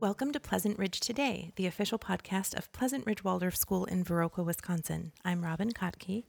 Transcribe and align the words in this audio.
Welcome 0.00 0.30
to 0.30 0.38
Pleasant 0.38 0.78
Ridge 0.78 1.00
Today, 1.00 1.50
the 1.56 1.66
official 1.66 1.98
podcast 1.98 2.56
of 2.56 2.70
Pleasant 2.70 3.04
Ridge 3.04 3.24
Waldorf 3.24 3.56
School 3.56 3.84
in 3.84 4.04
Viroqua, 4.04 4.44
Wisconsin. 4.44 5.10
I'm 5.24 5.42
Robin 5.42 5.72
Kotke, 5.72 6.22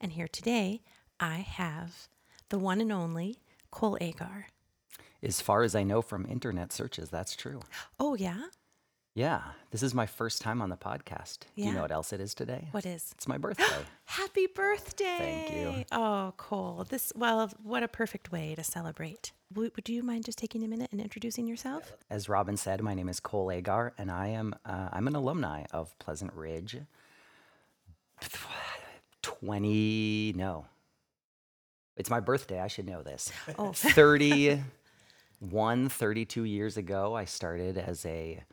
and 0.00 0.14
here 0.14 0.26
today 0.26 0.80
I 1.20 1.36
have 1.36 2.08
the 2.48 2.58
one 2.58 2.80
and 2.80 2.90
only 2.90 3.36
Cole 3.70 3.98
Agar. 4.00 4.48
As 5.22 5.40
far 5.40 5.62
as 5.62 5.76
I 5.76 5.84
know 5.84 6.02
from 6.02 6.26
internet 6.26 6.72
searches, 6.72 7.08
that's 7.08 7.36
true. 7.36 7.60
Oh, 8.00 8.16
yeah? 8.16 8.46
Yeah, 9.18 9.42
this 9.72 9.82
is 9.82 9.94
my 9.94 10.06
first 10.06 10.42
time 10.42 10.62
on 10.62 10.68
the 10.68 10.76
podcast. 10.76 11.38
Do 11.56 11.64
you 11.64 11.72
know 11.72 11.80
what 11.80 11.90
else 11.90 12.12
it 12.12 12.20
is 12.20 12.34
today? 12.34 12.68
What 12.70 12.86
is? 12.86 13.10
It's 13.16 13.26
my 13.26 13.36
birthday. 13.36 13.64
Happy 14.04 14.46
birthday! 14.46 15.44
Thank 15.48 15.56
you. 15.56 15.84
Oh, 15.90 16.34
Cole. 16.36 16.86
This, 16.88 17.12
well, 17.16 17.50
what 17.64 17.82
a 17.82 17.88
perfect 17.88 18.30
way 18.30 18.54
to 18.54 18.62
celebrate. 18.62 19.32
Would 19.52 19.88
you 19.88 20.04
mind 20.04 20.24
just 20.24 20.38
taking 20.38 20.62
a 20.62 20.68
minute 20.68 20.90
and 20.92 21.00
introducing 21.00 21.48
yourself? 21.48 21.96
As 22.08 22.28
Robin 22.28 22.56
said, 22.56 22.80
my 22.80 22.94
name 22.94 23.08
is 23.08 23.18
Cole 23.18 23.50
Agar, 23.50 23.92
and 23.98 24.08
I 24.08 24.28
am 24.28 24.54
uh, 24.64 24.90
I'm 24.92 25.08
an 25.08 25.16
alumni 25.16 25.64
of 25.72 25.98
Pleasant 25.98 26.32
Ridge. 26.32 26.76
Twenty 29.22 30.32
no, 30.36 30.66
it's 31.96 32.08
my 32.08 32.20
birthday. 32.20 32.60
I 32.60 32.68
should 32.68 32.86
know 32.86 33.02
this. 33.02 33.32
Oh, 33.58 33.72
31, 33.72 35.88
32 35.88 36.44
years 36.44 36.76
ago, 36.76 37.16
I 37.16 37.24
started 37.24 37.78
as 37.78 38.06
a 38.06 38.44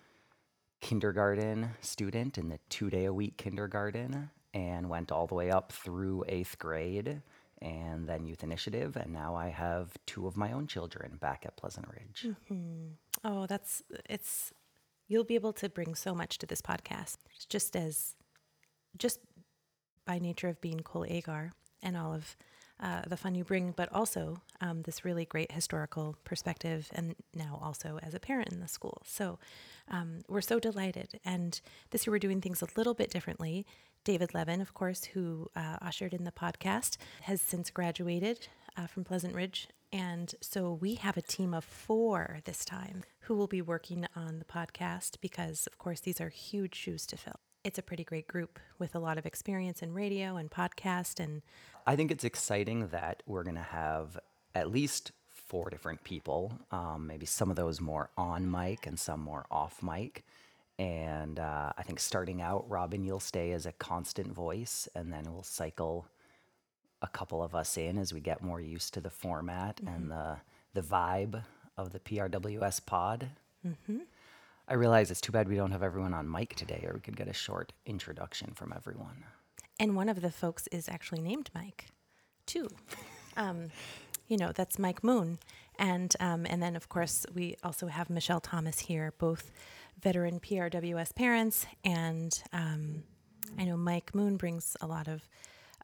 kindergarten 0.82 1.72
student 1.82 2.38
in 2.38 2.50
the 2.50 2.60
two 2.70 2.90
day 2.90 3.06
a 3.06 3.14
week 3.14 3.38
kindergarten 3.38 4.30
and 4.54 4.90
went 4.90 5.12
all 5.12 5.28
the 5.28 5.36
way 5.36 5.52
up 5.52 5.72
through 5.72 6.24
eighth 6.28 6.58
grade 6.58 7.22
and 7.62 8.08
then 8.08 8.26
youth 8.26 8.44
initiative. 8.44 8.96
And 8.96 9.12
now 9.12 9.36
I 9.36 9.50
have 9.50 9.92
two 10.06 10.28
of 10.28 10.38
my 10.38 10.52
own 10.52 10.68
children 10.68 11.18
back 11.20 11.44
at 11.46 11.58
Pleasant 11.58 11.88
Ridge. 11.88 12.28
Mm-hmm. 12.28 12.88
oh, 13.24 13.46
that's, 13.48 13.84
it's, 14.10 14.54
you'll 15.08 15.24
be 15.24 15.36
able 15.36 15.54
to 15.54 15.70
bring 15.70 15.96
so 15.96 16.14
much 16.14 16.38
to 16.40 16.46
this 16.46 16.62
podcast. 16.62 17.18
Just 17.50 17.76
as, 17.76 18.16
just 18.98 19.20
by 20.06 20.20
nature 20.20 20.48
of 20.48 20.62
being 20.62 20.82
Cole 20.82 21.06
Agar 21.08 21.52
and 21.82 21.98
all 21.98 22.14
of 22.14 22.38
uh, 22.80 23.02
the 23.08 23.18
fun 23.18 23.36
you 23.36 23.44
bring, 23.44 23.74
but 23.76 23.92
also 23.92 24.42
um, 24.62 24.82
this 24.84 25.06
really 25.06 25.26
great 25.26 25.52
historical 25.52 26.16
perspective, 26.24 26.90
and 26.94 27.16
now 27.34 27.60
also 27.62 28.00
as 28.04 28.14
a 28.14 28.20
parent 28.20 28.52
in 28.52 28.60
the 28.60 28.68
school. 28.68 29.02
So 29.06 29.40
um, 29.90 30.22
we're 30.28 30.42
so 30.42 30.60
delighted. 30.60 31.20
And 31.24 31.60
this 31.92 32.06
year 32.06 32.12
we're 32.12 32.20
doing 32.20 32.42
things 32.42 32.62
a 32.62 32.68
little 32.76 32.94
bit 32.94 33.10
differently. 33.10 33.66
David 34.04 34.34
Levin, 34.34 34.62
of 34.62 34.74
course, 34.74 35.06
who 35.06 35.50
uh, 35.56 35.78
ushered 35.82 36.14
in 36.14 36.26
the 36.26 36.32
podcast, 36.32 36.98
has 37.22 37.42
since 37.42 37.70
graduated 37.72 38.48
uh, 38.78 38.88
from 38.88 39.04
Pleasant 39.04 39.34
Ridge. 39.34 39.68
And 39.92 40.36
so 40.42 40.74
we 40.74 40.96
have 40.96 41.16
a 41.16 41.22
team 41.22 41.54
of 41.54 41.64
four 41.64 42.40
this 42.44 42.66
time 42.66 43.04
who 43.22 43.36
will 43.36 43.48
be 43.48 43.62
working 43.62 44.06
on 44.16 44.40
the 44.40 44.46
podcast 44.46 45.22
because, 45.22 45.68
of 45.68 45.78
course, 45.78 46.02
these 46.02 46.20
are 46.20 46.30
huge 46.30 46.76
shoes 46.76 47.06
to 47.08 47.18
fill. 47.18 47.40
It's 47.64 47.80
a 47.80 47.84
pretty 47.84 48.04
great 48.04 48.28
group 48.28 48.60
with 48.78 48.94
a 48.94 49.00
lot 49.00 49.18
of 49.18 49.26
experience 49.26 49.82
in 49.82 49.94
radio 49.94 50.36
and 50.36 50.52
podcast 50.52 51.20
and 51.24 51.42
I 51.88 51.96
think 51.96 52.12
it's 52.12 52.24
exciting 52.24 52.88
that 52.88 53.22
we're 53.28 53.44
going 53.44 53.56
to 53.56 53.62
have 53.62 54.20
at 54.56 54.72
least 54.72 55.12
four 55.30 55.70
different 55.70 56.04
people, 56.04 56.52
um, 56.72 57.06
maybe 57.08 57.26
some 57.26 57.50
of 57.50 57.56
those 57.56 57.80
more 57.80 58.10
on 58.18 58.50
mic 58.50 58.88
and 58.88 59.00
some 59.00 59.20
more 59.20 59.46
off 59.52 59.84
mic. 59.84 60.24
And 60.80 61.40
uh, 61.40 61.72
I 61.78 61.84
think 61.84 62.00
starting 62.00 62.42
out, 62.42 62.70
Robin, 62.70 63.04
you'll 63.04 63.20
stay 63.20 63.52
as 63.52 63.66
a 63.66 63.72
constant 63.74 64.34
voice, 64.34 64.90
and 64.96 65.14
then 65.14 65.24
we'll 65.32 65.44
cycle 65.44 66.08
a 67.02 67.08
couple 67.08 67.44
of 67.44 67.54
us 67.56 67.78
in 67.78 67.98
as 67.98 68.14
we 68.14 68.20
get 68.20 68.42
more 68.42 68.60
used 68.60 68.94
to 68.96 69.02
the 69.02 69.10
format 69.10 69.80
and 69.86 70.10
the 70.12 70.38
the 70.74 70.82
vibe 70.82 71.42
of 71.78 71.92
the 71.94 72.00
PRWS 72.00 72.86
pod. 72.86 73.30
I 74.68 74.74
realize 74.74 75.12
it's 75.12 75.22
too 75.22 75.32
bad 75.32 75.48
we 75.48 75.56
don't 75.56 75.72
have 75.72 75.84
everyone 75.84 76.14
on 76.14 76.30
mic 76.30 76.56
today, 76.56 76.84
or 76.86 76.94
we 76.96 77.00
could 77.00 77.16
get 77.16 77.28
a 77.30 77.34
short 77.34 77.72
introduction 77.86 78.52
from 78.56 78.74
everyone. 78.76 79.24
And 79.80 79.96
one 79.96 80.10
of 80.10 80.22
the 80.22 80.32
folks 80.32 80.68
is 80.68 80.88
actually 80.88 81.22
named 81.22 81.50
Mike, 81.54 81.88
too. 82.46 82.70
Um, 83.38 83.70
you 84.28 84.38
know, 84.38 84.52
that's 84.54 84.80
Mike 84.80 85.04
Moon. 85.04 85.40
And, 85.78 86.16
um, 86.20 86.46
and 86.50 86.64
then, 86.64 86.76
of 86.76 86.88
course, 86.88 87.26
we 87.34 87.58
also 87.64 87.88
have 87.88 88.10
Michelle 88.10 88.40
Thomas 88.40 88.80
here, 88.80 89.14
both 89.18 89.52
veteran 90.02 90.40
PRWS 90.40 91.14
parents. 91.16 91.66
And 91.84 92.42
um, 92.54 93.04
I 93.58 93.66
know 93.66 93.78
Mike 93.78 94.16
Moon 94.16 94.38
brings 94.38 94.78
a 94.82 94.88
lot 94.88 95.08
of 95.08 95.28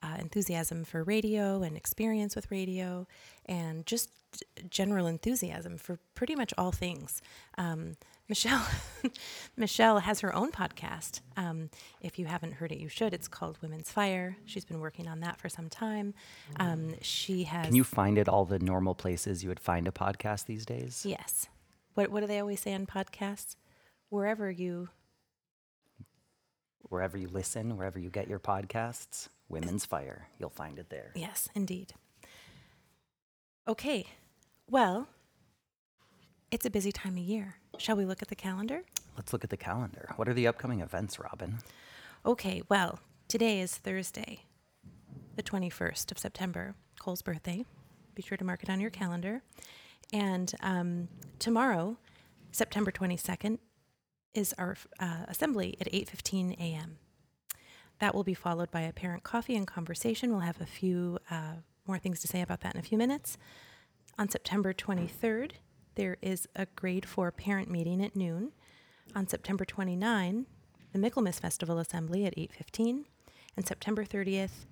uh, 0.02 0.16
enthusiasm 0.18 0.84
for 0.84 1.04
radio 1.04 1.62
and 1.62 1.76
experience 1.76 2.34
with 2.34 2.50
radio 2.50 3.06
and 3.46 3.86
just 3.86 4.10
general 4.68 5.06
enthusiasm 5.06 5.76
for 5.76 5.98
pretty 6.14 6.34
much 6.34 6.52
all 6.56 6.72
things. 6.72 7.20
Um, 7.58 7.96
Michelle, 8.32 8.66
Michelle 9.58 9.98
has 9.98 10.20
her 10.20 10.34
own 10.34 10.52
podcast. 10.52 11.20
Um, 11.36 11.68
if 12.00 12.18
you 12.18 12.24
haven't 12.24 12.54
heard 12.54 12.72
it, 12.72 12.78
you 12.78 12.88
should. 12.88 13.12
It's 13.12 13.28
called 13.28 13.58
Women's 13.60 13.90
Fire. 13.90 14.38
She's 14.46 14.64
been 14.64 14.80
working 14.80 15.06
on 15.06 15.20
that 15.20 15.38
for 15.38 15.50
some 15.50 15.68
time. 15.68 16.14
Um, 16.56 16.94
she 17.02 17.44
has. 17.44 17.66
Can 17.66 17.74
you 17.74 17.84
find 17.84 18.16
it 18.16 18.30
all 18.30 18.46
the 18.46 18.58
normal 18.58 18.94
places 18.94 19.42
you 19.42 19.50
would 19.50 19.60
find 19.60 19.86
a 19.86 19.90
podcast 19.90 20.46
these 20.46 20.64
days? 20.64 21.04
Yes. 21.06 21.48
What 21.92 22.08
What 22.10 22.20
do 22.20 22.26
they 22.26 22.38
always 22.38 22.60
say 22.60 22.72
on 22.72 22.86
podcasts? 22.86 23.56
Wherever 24.08 24.50
you. 24.50 24.88
Wherever 26.88 27.18
you 27.18 27.28
listen, 27.28 27.76
wherever 27.76 27.98
you 27.98 28.08
get 28.08 28.28
your 28.28 28.40
podcasts, 28.40 29.28
Women's 29.50 29.84
Fire, 29.84 30.28
you'll 30.38 30.48
find 30.48 30.78
it 30.78 30.88
there. 30.88 31.12
Yes, 31.14 31.50
indeed. 31.54 31.92
Okay. 33.68 34.06
Well, 34.70 35.08
it's 36.50 36.64
a 36.64 36.70
busy 36.70 36.92
time 36.92 37.18
of 37.18 37.24
year. 37.24 37.56
Shall 37.78 37.96
we 37.96 38.04
look 38.04 38.22
at 38.22 38.28
the 38.28 38.36
calendar? 38.36 38.82
Let's 39.16 39.32
look 39.32 39.44
at 39.44 39.50
the 39.50 39.56
calendar. 39.56 40.12
What 40.16 40.28
are 40.28 40.34
the 40.34 40.46
upcoming 40.46 40.80
events, 40.80 41.18
Robin? 41.18 41.58
Okay, 42.24 42.62
well, 42.68 43.00
today 43.28 43.60
is 43.60 43.76
Thursday, 43.76 44.44
the 45.36 45.42
21st 45.42 46.12
of 46.12 46.18
September, 46.18 46.74
Cole's 47.00 47.22
birthday. 47.22 47.64
Be 48.14 48.22
sure 48.22 48.36
to 48.36 48.44
mark 48.44 48.62
it 48.62 48.70
on 48.70 48.80
your 48.80 48.90
calendar. 48.90 49.42
And 50.12 50.52
um, 50.60 51.08
tomorrow, 51.38 51.96
September 52.52 52.92
22nd, 52.92 53.58
is 54.34 54.54
our 54.56 54.76
uh, 54.98 55.24
assembly 55.28 55.76
at 55.80 55.90
8:15 55.92 56.58
a.m. 56.58 56.98
That 57.98 58.14
will 58.14 58.24
be 58.24 58.34
followed 58.34 58.70
by 58.70 58.80
a 58.82 58.92
parent 58.92 59.22
coffee 59.24 59.56
and 59.56 59.66
conversation. 59.66 60.30
We'll 60.30 60.40
have 60.40 60.60
a 60.60 60.66
few 60.66 61.18
uh, 61.30 61.56
more 61.86 61.98
things 61.98 62.20
to 62.20 62.28
say 62.28 62.40
about 62.40 62.60
that 62.60 62.74
in 62.74 62.80
a 62.80 62.82
few 62.82 62.96
minutes. 62.96 63.36
On 64.18 64.28
September 64.28 64.72
23rd, 64.72 65.52
there 65.94 66.16
is 66.22 66.48
a 66.56 66.66
grade 66.76 67.06
four 67.06 67.30
parent 67.30 67.70
meeting 67.70 68.04
at 68.04 68.16
noon. 68.16 68.52
On 69.14 69.26
September 69.26 69.64
29, 69.64 70.46
the 70.92 70.98
Michaelmas 70.98 71.38
Festival 71.38 71.78
Assembly 71.78 72.24
at 72.24 72.34
8:15, 72.36 73.04
and 73.56 73.66
September 73.66 74.04
30th, 74.04 74.66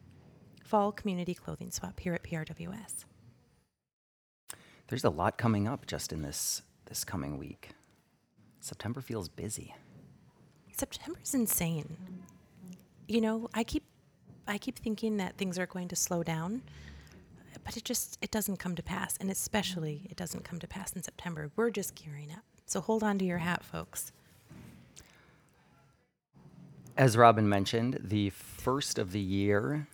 Fall 0.63 0.93
Community 0.93 1.35
Clothing 1.35 1.71
Swap 1.71 1.99
here 2.01 2.15
at 2.15 2.23
PRWS. 2.23 3.05
There's 4.89 5.05
a 5.05 5.11
lot 5.11 5.37
coming 5.39 5.69
up 5.69 5.87
just 5.87 6.13
in 6.13 6.23
this 6.23 6.63
this 6.87 7.05
coming 7.05 7.39
week. 7.39 7.71
September 8.61 9.01
feels 9.01 9.29
busy. 9.29 9.75
September's 10.73 11.35
insane. 11.35 11.97
You 13.07 13.21
know, 13.21 13.49
I 13.55 13.65
keep 13.65 13.85
I 14.47 14.59
keep 14.59 14.79
thinking 14.79 15.19
that 15.19 15.37
things 15.37 15.59
are 15.59 15.67
going 15.67 15.89
to 15.89 15.97
slow 15.97 16.23
down, 16.23 16.63
but 17.71 17.77
it 17.77 17.85
just 17.85 18.19
it 18.21 18.33
doesn't 18.33 18.57
come 18.57 18.75
to 18.75 18.83
pass, 18.83 19.17
and 19.21 19.31
especially 19.31 20.09
it 20.11 20.17
doesn't 20.17 20.43
come 20.43 20.59
to 20.59 20.67
pass 20.67 20.93
in 20.93 21.05
September. 21.05 21.53
We're 21.55 21.71
just 21.71 21.95
gearing 21.95 22.33
up. 22.33 22.43
So 22.67 22.81
hold 22.81 23.05
on 23.05 23.17
to 23.19 23.25
your 23.25 23.39
hat, 23.39 23.63
folks. 23.63 24.11
As 26.97 27.17
Robin 27.17 27.49
mentioned, 27.49 28.01
the 28.03 28.31
first 28.31 28.99
of 28.99 29.13
the 29.13 29.21
year 29.21 29.87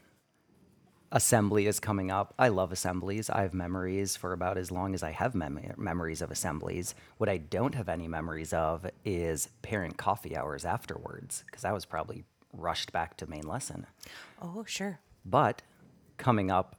assembly 1.12 1.66
is 1.66 1.78
coming 1.78 2.10
up. 2.10 2.33
I 2.39 2.48
love 2.48 2.72
assemblies. 2.72 3.28
I 3.28 3.42
have 3.42 3.53
memories 3.53 4.16
for 4.16 4.33
about 4.33 4.56
as 4.56 4.71
long 4.71 4.95
as 4.95 5.03
I 5.03 5.10
have 5.10 5.34
mem- 5.34 5.74
memories 5.77 6.22
of 6.22 6.30
assemblies. 6.30 6.95
What 7.18 7.28
I 7.28 7.36
don't 7.36 7.74
have 7.74 7.91
any 7.91 8.09
memories 8.09 8.54
of 8.54 8.86
is 9.04 9.50
parent 9.60 9.98
coffee 9.98 10.34
hours 10.34 10.65
afterwards, 10.65 11.45
because 11.45 11.66
I 11.66 11.72
was 11.72 11.84
probably 11.84 12.24
rushed 12.54 12.91
back 12.91 13.18
to 13.18 13.27
main 13.27 13.47
lesson. 13.47 13.84
Oh, 14.41 14.65
sure. 14.66 14.98
But 15.27 15.60
coming 16.16 16.50
up 16.50 16.77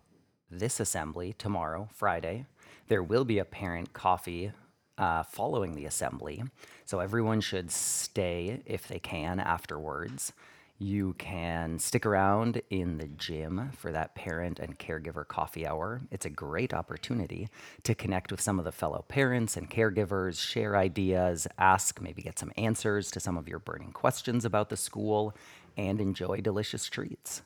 this 0.49 0.79
assembly 0.79 1.33
tomorrow, 1.33 1.89
Friday, 1.93 2.45
there 2.87 3.03
will 3.03 3.25
be 3.25 3.39
a 3.39 3.45
parent 3.45 3.93
coffee 3.93 4.51
uh, 4.97 5.23
following 5.23 5.73
the 5.73 5.85
assembly. 5.85 6.43
So 6.85 6.99
everyone 6.99 7.41
should 7.41 7.71
stay 7.71 8.61
if 8.65 8.87
they 8.87 8.99
can 8.99 9.39
afterwards. 9.39 10.33
You 10.79 11.15
can 11.17 11.79
stick 11.79 12.05
around 12.05 12.61
in 12.69 12.99
the 12.99 13.07
gym 13.07 13.71
for 13.75 13.91
that 13.91 14.13
parent 14.13 14.59
and 14.59 14.77
caregiver 14.77 15.27
coffee 15.27 15.65
hour. 15.65 16.01
It's 16.11 16.25
a 16.25 16.29
great 16.29 16.71
opportunity 16.71 17.49
to 17.81 17.95
connect 17.95 18.31
with 18.31 18.41
some 18.41 18.59
of 18.59 18.65
the 18.65 18.71
fellow 18.71 19.03
parents 19.07 19.57
and 19.57 19.71
caregivers, 19.71 20.39
share 20.39 20.77
ideas, 20.77 21.47
ask, 21.57 21.99
maybe 21.99 22.21
get 22.21 22.37
some 22.37 22.51
answers 22.57 23.09
to 23.11 23.19
some 23.19 23.37
of 23.37 23.47
your 23.47 23.57
burning 23.57 23.91
questions 23.91 24.45
about 24.45 24.69
the 24.69 24.77
school, 24.77 25.35
and 25.77 25.99
enjoy 25.99 26.41
delicious 26.41 26.85
treats. 26.85 27.41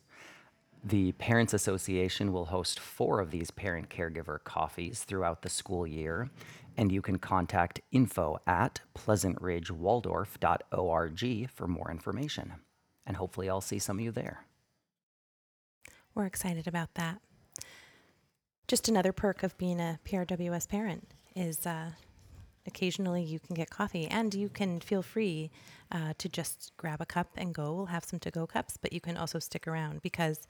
The 0.84 1.12
Parents 1.14 1.54
Association 1.54 2.34
will 2.34 2.46
host 2.46 2.80
four 2.80 3.20
of 3.20 3.30
these 3.30 3.52
parent 3.52 3.90
caregiver 3.90 4.44
coffees 4.44 5.04
throughout 5.04 5.44
the 5.44 5.50
school 5.50 5.86
year, 5.86 6.32
and 6.76 6.92
you 6.92 7.04
can 7.04 7.20
contact 7.20 7.82
info 7.92 8.40
at 8.48 8.82
pleasantridgewaldorf.org 8.96 11.50
for 11.52 11.68
more 11.68 11.92
information. 11.92 12.54
And 13.06 13.18
hopefully, 13.18 13.48
I'll 13.50 13.62
see 13.62 13.78
some 13.78 14.00
of 14.00 14.04
you 14.04 14.10
there. 14.12 14.46
We're 16.16 16.26
excited 16.26 16.68
about 16.68 16.96
that. 16.96 17.22
Just 18.68 18.90
another 18.90 19.12
perk 19.12 19.44
of 19.44 19.56
being 19.58 19.80
a 19.80 20.00
PRWS 20.06 20.68
parent 20.68 21.14
is 21.36 21.68
uh, 21.68 21.92
occasionally 22.68 23.24
you 23.24 23.40
can 23.40 23.56
get 23.56 23.70
coffee 23.70 24.08
and 24.08 24.34
you 24.34 24.50
can 24.50 24.80
feel 24.80 25.02
free 25.02 25.52
uh, 25.92 26.14
to 26.18 26.30
just 26.30 26.72
grab 26.78 27.02
a 27.02 27.06
cup 27.06 27.30
and 27.36 27.54
go. 27.54 27.74
We'll 27.74 27.86
have 27.88 28.06
some 28.06 28.20
to 28.20 28.32
go 28.32 28.48
cups, 28.48 28.78
but 28.78 28.94
you 28.94 29.02
can 29.02 29.18
also 29.18 29.40
stick 29.40 29.68
around 29.68 30.02
because 30.02 30.48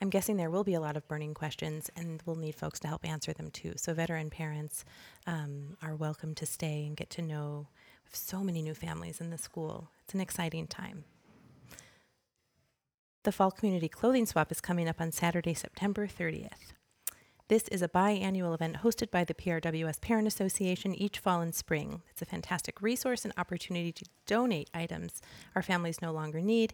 I'm 0.00 0.10
guessing 0.10 0.36
there 0.36 0.50
will 0.50 0.64
be 0.64 0.74
a 0.74 0.80
lot 0.80 0.96
of 0.96 1.06
burning 1.08 1.34
questions 1.34 1.90
and 1.96 2.22
we'll 2.26 2.36
need 2.36 2.54
folks 2.54 2.80
to 2.80 2.88
help 2.88 3.06
answer 3.06 3.32
them 3.32 3.50
too. 3.50 3.74
So, 3.76 3.94
veteran 3.94 4.30
parents 4.30 4.84
um, 5.26 5.76
are 5.82 5.94
welcome 5.94 6.34
to 6.36 6.46
stay 6.46 6.84
and 6.86 6.96
get 6.96 7.10
to 7.10 7.22
know 7.22 7.68
so 8.12 8.42
many 8.42 8.62
new 8.62 8.74
families 8.74 9.20
in 9.20 9.30
the 9.30 9.38
school. 9.38 9.90
It's 10.04 10.14
an 10.14 10.20
exciting 10.20 10.66
time. 10.66 11.04
The 13.24 13.32
Fall 13.32 13.50
Community 13.50 13.88
Clothing 13.88 14.26
Swap 14.26 14.52
is 14.52 14.60
coming 14.60 14.88
up 14.88 15.00
on 15.00 15.10
Saturday, 15.10 15.54
September 15.54 16.06
30th. 16.06 16.74
This 17.48 17.68
is 17.68 17.82
a 17.82 17.88
biannual 17.88 18.54
event 18.54 18.78
hosted 18.78 19.10
by 19.10 19.22
the 19.24 19.34
PRWS 19.34 20.00
Parent 20.00 20.26
Association 20.26 20.94
each 20.94 21.18
fall 21.18 21.42
and 21.42 21.54
spring. 21.54 22.00
It's 22.10 22.22
a 22.22 22.26
fantastic 22.26 22.80
resource 22.80 23.22
and 23.22 23.34
opportunity 23.36 23.92
to 23.92 24.04
donate 24.26 24.70
items 24.72 25.20
our 25.54 25.60
families 25.60 26.00
no 26.00 26.10
longer 26.10 26.40
need 26.40 26.72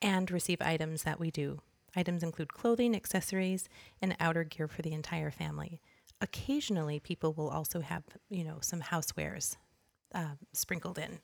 and 0.00 0.30
receive 0.30 0.62
items 0.62 1.02
that 1.02 1.18
we 1.18 1.32
do. 1.32 1.62
Items 1.96 2.22
include 2.22 2.54
clothing, 2.54 2.94
accessories, 2.94 3.68
and 4.00 4.14
outer 4.20 4.44
gear 4.44 4.68
for 4.68 4.82
the 4.82 4.92
entire 4.92 5.32
family. 5.32 5.80
Occasionally, 6.20 7.00
people 7.00 7.32
will 7.32 7.48
also 7.48 7.80
have, 7.80 8.04
you 8.30 8.44
know, 8.44 8.58
some 8.60 8.82
housewares 8.82 9.56
uh, 10.14 10.36
sprinkled 10.52 10.96
in. 10.96 11.18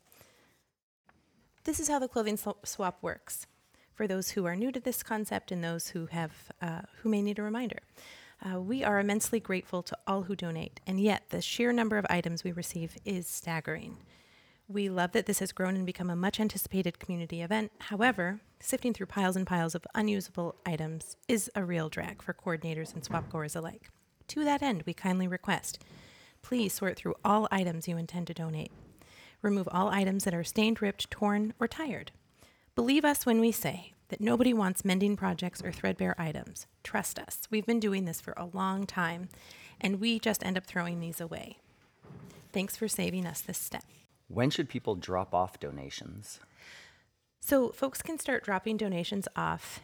This 1.63 1.79
is 1.79 1.87
how 1.87 2.01
the 2.01 2.09
clothing 2.09 2.37
swap 2.65 2.99
works. 3.03 3.47
For 3.95 4.09
those 4.09 4.31
who 4.31 4.47
are 4.47 4.57
new 4.57 4.73
to 4.73 4.81
this 4.81 5.05
concept 5.05 5.53
and 5.53 5.63
those 5.63 5.89
who 5.89 6.07
have 6.07 6.33
uh, 6.61 6.83
who 7.03 7.09
may 7.09 7.23
need 7.23 7.39
a 7.39 7.43
reminder. 7.43 7.83
Uh, 8.43 8.61
we 8.61 8.83
are 8.83 8.99
immensely 8.99 9.39
grateful 9.39 9.83
to 9.83 9.97
all 10.07 10.23
who 10.23 10.35
donate, 10.35 10.81
and 10.87 10.99
yet 10.99 11.25
the 11.29 11.43
sheer 11.43 11.73
number 11.73 11.99
of 11.99 12.07
items 12.09 12.43
we 12.43 12.53
receive 12.53 12.97
is 13.05 13.27
staggering. 13.27 13.99
We 14.67 14.89
love 14.89 15.13
that 15.13 15.27
this 15.27 15.41
has 15.41 15.53
grown 15.53 15.77
and 15.77 15.85
become 15.85 16.09
a 16.09 16.17
much 16.17 16.41
anticipated 16.41 16.99
community 16.99 17.43
event. 17.43 17.73
However, 17.81 18.41
sifting 18.61 18.95
through 18.95 19.07
piles 19.07 19.37
and 19.37 19.47
piles 19.47 19.75
of 19.75 19.87
unusable 19.95 20.55
items 20.65 21.17
is 21.29 21.51
a 21.55 21.65
real 21.65 21.89
drag 21.89 22.23
for 22.23 22.33
coordinators 22.33 22.95
and 22.95 23.05
swap 23.05 23.29
goers 23.31 23.57
alike. 23.57 23.91
To 24.29 24.45
that 24.45 24.63
end, 24.63 24.85
we 24.87 24.95
kindly 24.95 25.29
request 25.29 25.85
please 26.43 26.73
sort 26.73 26.97
through 26.97 27.15
all 27.23 27.47
items 27.51 27.87
you 27.87 27.97
intend 27.97 28.27
to 28.27 28.35
donate. 28.35 28.73
Remove 29.43 29.69
all 29.71 29.89
items 29.89 30.25
that 30.25 30.35
are 30.35 30.45
stained, 30.45 30.81
ripped, 30.81 31.11
torn, 31.11 31.53
or 31.61 31.69
tired. 31.69 32.13
Believe 32.75 33.05
us 33.05 33.27
when 33.27 33.41
we 33.41 33.53
say 33.53 33.93
that 34.11 34.21
nobody 34.21 34.53
wants 34.53 34.85
mending 34.85 35.17
projects 35.17 35.63
or 35.63 35.73
threadbare 35.73 36.15
items. 36.21 36.67
Trust 36.85 37.19
us, 37.19 37.41
we've 37.51 37.67
been 37.67 37.81
doing 37.81 38.05
this 38.05 38.21
for 38.21 38.35
a 38.37 38.51
long 38.53 38.87
time, 38.87 39.29
and 39.81 40.01
we 40.01 40.19
just 40.19 40.45
end 40.45 40.59
up 40.59 40.67
throwing 40.67 41.01
these 41.01 41.21
away. 41.21 41.59
Thanks 42.53 42.77
for 42.77 42.89
saving 42.89 43.27
us 43.27 43.41
this 43.41 43.59
step. 43.59 43.85
When 44.29 44.51
should 44.51 44.69
people 44.69 44.97
drop 44.97 45.35
off 45.35 45.59
donations? 45.59 46.41
So, 47.41 47.71
folks 47.71 48.03
can 48.03 48.19
start 48.19 48.45
dropping 48.45 48.77
donations 48.77 49.27
off 49.35 49.81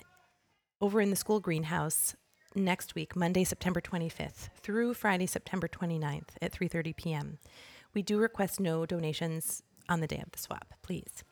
over 0.81 1.00
in 1.00 1.11
the 1.11 1.17
school 1.17 1.40
greenhouse 1.40 2.14
next 2.55 2.94
week, 2.94 3.17
Monday, 3.17 3.44
September 3.44 3.81
25th, 3.81 4.50
through 4.61 4.94
Friday, 4.94 5.26
September 5.26 5.69
29th 5.69 6.31
at 6.43 6.52
3:30 6.52 6.96
p.m. 6.96 7.38
We 7.94 8.02
do 8.02 8.19
request 8.19 8.61
no 8.61 8.87
donations 8.87 9.62
on 9.88 10.00
the 10.00 10.06
day 10.06 10.23
of 10.25 10.32
the 10.32 10.38
swap, 10.38 10.75
please. 10.82 11.25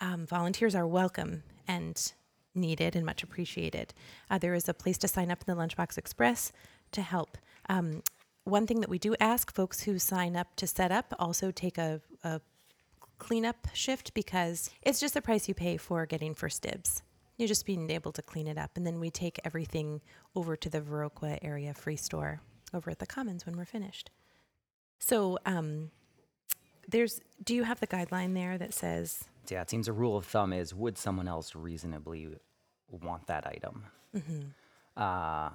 Um, 0.00 0.26
volunteers 0.26 0.74
are 0.74 0.86
welcome 0.86 1.42
and 1.68 2.12
needed 2.54 2.96
and 2.96 3.06
much 3.06 3.22
appreciated. 3.22 3.94
Uh, 4.30 4.38
there 4.38 4.54
is 4.54 4.68
a 4.68 4.74
place 4.74 4.98
to 4.98 5.08
sign 5.08 5.30
up 5.30 5.42
in 5.46 5.54
the 5.54 5.60
Lunchbox 5.60 5.98
Express 5.98 6.52
to 6.92 7.02
help. 7.02 7.38
Um, 7.68 8.02
one 8.44 8.66
thing 8.66 8.80
that 8.80 8.90
we 8.90 8.98
do 8.98 9.14
ask 9.20 9.54
folks 9.54 9.82
who 9.82 9.98
sign 9.98 10.36
up 10.36 10.56
to 10.56 10.66
set 10.66 10.90
up 10.90 11.14
also 11.18 11.50
take 11.50 11.78
a, 11.78 12.00
a 12.24 12.40
cleanup 13.18 13.68
shift 13.72 14.12
because 14.14 14.70
it's 14.82 14.98
just 14.98 15.14
the 15.14 15.22
price 15.22 15.46
you 15.48 15.54
pay 15.54 15.76
for 15.76 16.06
getting 16.06 16.34
first 16.34 16.62
dibs. 16.62 17.02
You're 17.36 17.48
just 17.48 17.64
being 17.64 17.90
able 17.90 18.12
to 18.12 18.22
clean 18.22 18.46
it 18.46 18.58
up. 18.58 18.72
And 18.76 18.86
then 18.86 19.00
we 19.00 19.10
take 19.10 19.38
everything 19.44 20.00
over 20.34 20.56
to 20.56 20.68
the 20.68 20.80
Viroqua 20.80 21.38
area 21.42 21.72
free 21.72 21.96
store 21.96 22.40
over 22.74 22.90
at 22.90 22.98
the 22.98 23.06
Commons 23.06 23.46
when 23.46 23.56
we're 23.56 23.64
finished. 23.64 24.10
So, 24.98 25.38
um, 25.46 25.90
there's, 26.88 27.20
do 27.42 27.54
you 27.54 27.62
have 27.64 27.80
the 27.80 27.86
guideline 27.86 28.34
there 28.34 28.58
that 28.58 28.74
says 28.74 29.24
yeah, 29.48 29.62
it 29.62 29.70
seems 29.70 29.88
a 29.88 29.92
rule 29.92 30.16
of 30.16 30.26
thumb 30.26 30.52
is 30.52 30.74
would 30.74 30.98
someone 30.98 31.28
else 31.28 31.54
reasonably 31.54 32.28
want 32.90 33.26
that 33.26 33.46
item? 33.46 33.84
Mm-hmm. 34.14 34.40
Uh, 34.96 35.50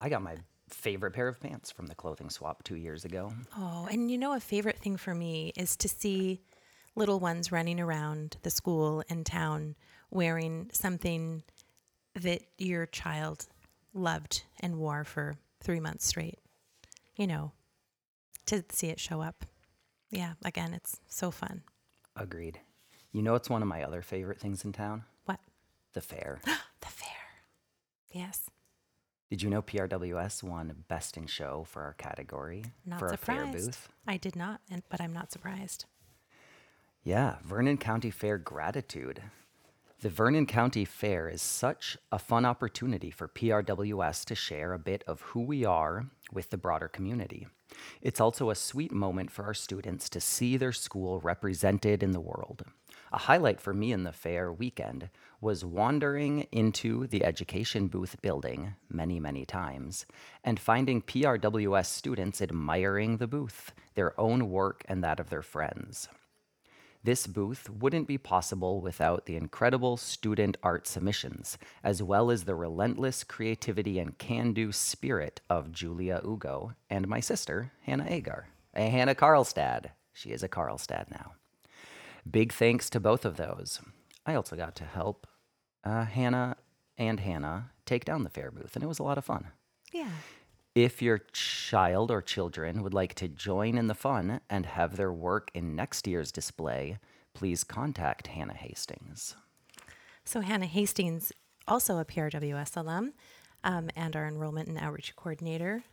I 0.00 0.08
got 0.08 0.22
my 0.22 0.36
favorite 0.68 1.12
pair 1.12 1.28
of 1.28 1.40
pants 1.40 1.70
from 1.70 1.86
the 1.86 1.94
clothing 1.94 2.30
swap 2.30 2.62
two 2.64 2.76
years 2.76 3.04
ago. 3.04 3.32
Oh, 3.56 3.88
and 3.90 4.10
you 4.10 4.18
know, 4.18 4.34
a 4.34 4.40
favorite 4.40 4.78
thing 4.78 4.96
for 4.96 5.14
me 5.14 5.52
is 5.56 5.76
to 5.76 5.88
see 5.88 6.40
little 6.94 7.20
ones 7.20 7.52
running 7.52 7.80
around 7.80 8.36
the 8.42 8.50
school 8.50 9.02
and 9.08 9.24
town 9.24 9.76
wearing 10.10 10.70
something 10.72 11.42
that 12.14 12.42
your 12.58 12.86
child 12.86 13.46
loved 13.92 14.42
and 14.60 14.76
wore 14.76 15.04
for 15.04 15.36
three 15.62 15.80
months 15.80 16.06
straight. 16.06 16.38
You 17.16 17.26
know, 17.26 17.52
to 18.46 18.64
see 18.70 18.88
it 18.88 19.00
show 19.00 19.20
up. 19.20 19.44
Yeah, 20.10 20.34
again, 20.44 20.72
it's 20.74 21.00
so 21.08 21.30
fun. 21.30 21.62
Agreed. 22.16 22.60
You 23.16 23.22
know, 23.22 23.34
it's 23.34 23.48
one 23.48 23.62
of 23.62 23.68
my 23.68 23.82
other 23.82 24.02
favorite 24.02 24.38
things 24.38 24.62
in 24.62 24.74
town. 24.74 25.04
What? 25.24 25.40
The 25.94 26.02
fair. 26.02 26.38
the 26.44 26.86
fair. 26.86 27.08
Yes. 28.12 28.50
Did 29.30 29.40
you 29.40 29.48
know 29.48 29.62
PRWS 29.62 30.42
won 30.42 30.84
Best 30.86 31.16
in 31.16 31.26
Show 31.26 31.64
for 31.66 31.80
our 31.80 31.94
category 31.94 32.64
not 32.84 32.98
for 32.98 33.08
surprised. 33.08 33.40
a 33.40 33.52
fair 33.52 33.64
booth? 33.64 33.88
I 34.06 34.18
did 34.18 34.36
not, 34.36 34.60
but 34.90 35.00
I'm 35.00 35.14
not 35.14 35.32
surprised. 35.32 35.86
Yeah, 37.04 37.36
Vernon 37.42 37.78
County 37.78 38.10
Fair 38.10 38.36
gratitude. 38.36 39.22
The 40.02 40.10
Vernon 40.10 40.44
County 40.44 40.84
Fair 40.84 41.30
is 41.30 41.40
such 41.40 41.96
a 42.12 42.18
fun 42.18 42.44
opportunity 42.44 43.10
for 43.10 43.28
PRWS 43.28 44.26
to 44.26 44.34
share 44.34 44.74
a 44.74 44.78
bit 44.78 45.02
of 45.06 45.22
who 45.22 45.40
we 45.40 45.64
are 45.64 46.04
with 46.30 46.50
the 46.50 46.58
broader 46.58 46.88
community. 46.88 47.46
It's 48.02 48.20
also 48.20 48.50
a 48.50 48.54
sweet 48.54 48.92
moment 48.92 49.30
for 49.30 49.46
our 49.46 49.54
students 49.54 50.10
to 50.10 50.20
see 50.20 50.58
their 50.58 50.72
school 50.72 51.20
represented 51.20 52.02
in 52.02 52.10
the 52.10 52.20
world. 52.20 52.64
A 53.12 53.18
highlight 53.18 53.60
for 53.60 53.72
me 53.72 53.92
in 53.92 54.04
the 54.04 54.12
fair 54.12 54.52
weekend 54.52 55.10
was 55.40 55.64
wandering 55.64 56.46
into 56.50 57.06
the 57.06 57.24
education 57.24 57.88
booth 57.88 58.20
building 58.20 58.74
many, 58.88 59.20
many 59.20 59.44
times 59.44 60.06
and 60.42 60.58
finding 60.58 61.02
PRWS 61.02 61.86
students 61.86 62.42
admiring 62.42 63.18
the 63.18 63.26
booth, 63.28 63.72
their 63.94 64.18
own 64.20 64.50
work, 64.50 64.84
and 64.88 65.04
that 65.04 65.20
of 65.20 65.30
their 65.30 65.42
friends. 65.42 66.08
This 67.04 67.28
booth 67.28 67.70
wouldn't 67.70 68.08
be 68.08 68.18
possible 68.18 68.80
without 68.80 69.26
the 69.26 69.36
incredible 69.36 69.96
student 69.96 70.56
art 70.64 70.88
submissions, 70.88 71.56
as 71.84 72.02
well 72.02 72.32
as 72.32 72.42
the 72.42 72.56
relentless 72.56 73.22
creativity 73.22 74.00
and 74.00 74.18
can 74.18 74.52
do 74.52 74.72
spirit 74.72 75.40
of 75.48 75.70
Julia 75.70 76.20
Ugo 76.26 76.72
and 76.90 77.06
my 77.06 77.20
sister, 77.20 77.70
Hannah 77.82 78.08
Agar. 78.08 78.48
A 78.74 78.88
Hannah 78.88 79.14
Karlstad. 79.14 79.90
She 80.12 80.32
is 80.32 80.42
a 80.42 80.48
Karlstad 80.48 81.08
now. 81.08 81.34
Big 82.28 82.52
thanks 82.52 82.90
to 82.90 83.00
both 83.00 83.24
of 83.24 83.36
those. 83.36 83.80
I 84.24 84.34
also 84.34 84.56
got 84.56 84.74
to 84.76 84.84
help 84.84 85.26
uh, 85.84 86.04
Hannah 86.04 86.56
and 86.98 87.20
Hannah 87.20 87.70
take 87.84 88.04
down 88.04 88.24
the 88.24 88.30
fair 88.30 88.50
booth, 88.50 88.74
and 88.74 88.82
it 88.82 88.88
was 88.88 88.98
a 88.98 89.04
lot 89.04 89.18
of 89.18 89.24
fun. 89.24 89.48
Yeah. 89.92 90.10
If 90.74 91.00
your 91.00 91.18
child 91.32 92.10
or 92.10 92.20
children 92.20 92.82
would 92.82 92.92
like 92.92 93.14
to 93.14 93.28
join 93.28 93.78
in 93.78 93.86
the 93.86 93.94
fun 93.94 94.40
and 94.50 94.66
have 94.66 94.96
their 94.96 95.12
work 95.12 95.50
in 95.54 95.76
next 95.76 96.06
year's 96.06 96.32
display, 96.32 96.98
please 97.32 97.64
contact 97.64 98.26
Hannah 98.26 98.54
Hastings. 98.54 99.36
So, 100.24 100.40
Hannah 100.40 100.66
Hastings, 100.66 101.32
also 101.68 101.98
a 101.98 102.04
PRWS 102.04 102.76
alum 102.76 103.12
um, 103.62 103.88
and 103.94 104.16
our 104.16 104.26
enrollment 104.26 104.68
and 104.68 104.78
outreach 104.78 105.14
coordinator, 105.14 105.84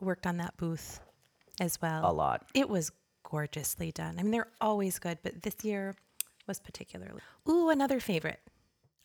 worked 0.00 0.26
on 0.26 0.38
that 0.38 0.56
booth 0.56 1.00
as 1.60 1.80
well. 1.82 2.10
A 2.10 2.12
lot. 2.12 2.46
It 2.54 2.68
was 2.68 2.90
gorgeously 3.30 3.92
done. 3.92 4.16
I 4.18 4.22
mean, 4.22 4.32
they're 4.32 4.48
always 4.60 4.98
good, 4.98 5.18
but 5.22 5.42
this 5.42 5.64
year 5.64 5.94
was 6.46 6.60
particularly. 6.60 7.20
Ooh, 7.48 7.70
another 7.70 8.00
favorite. 8.00 8.40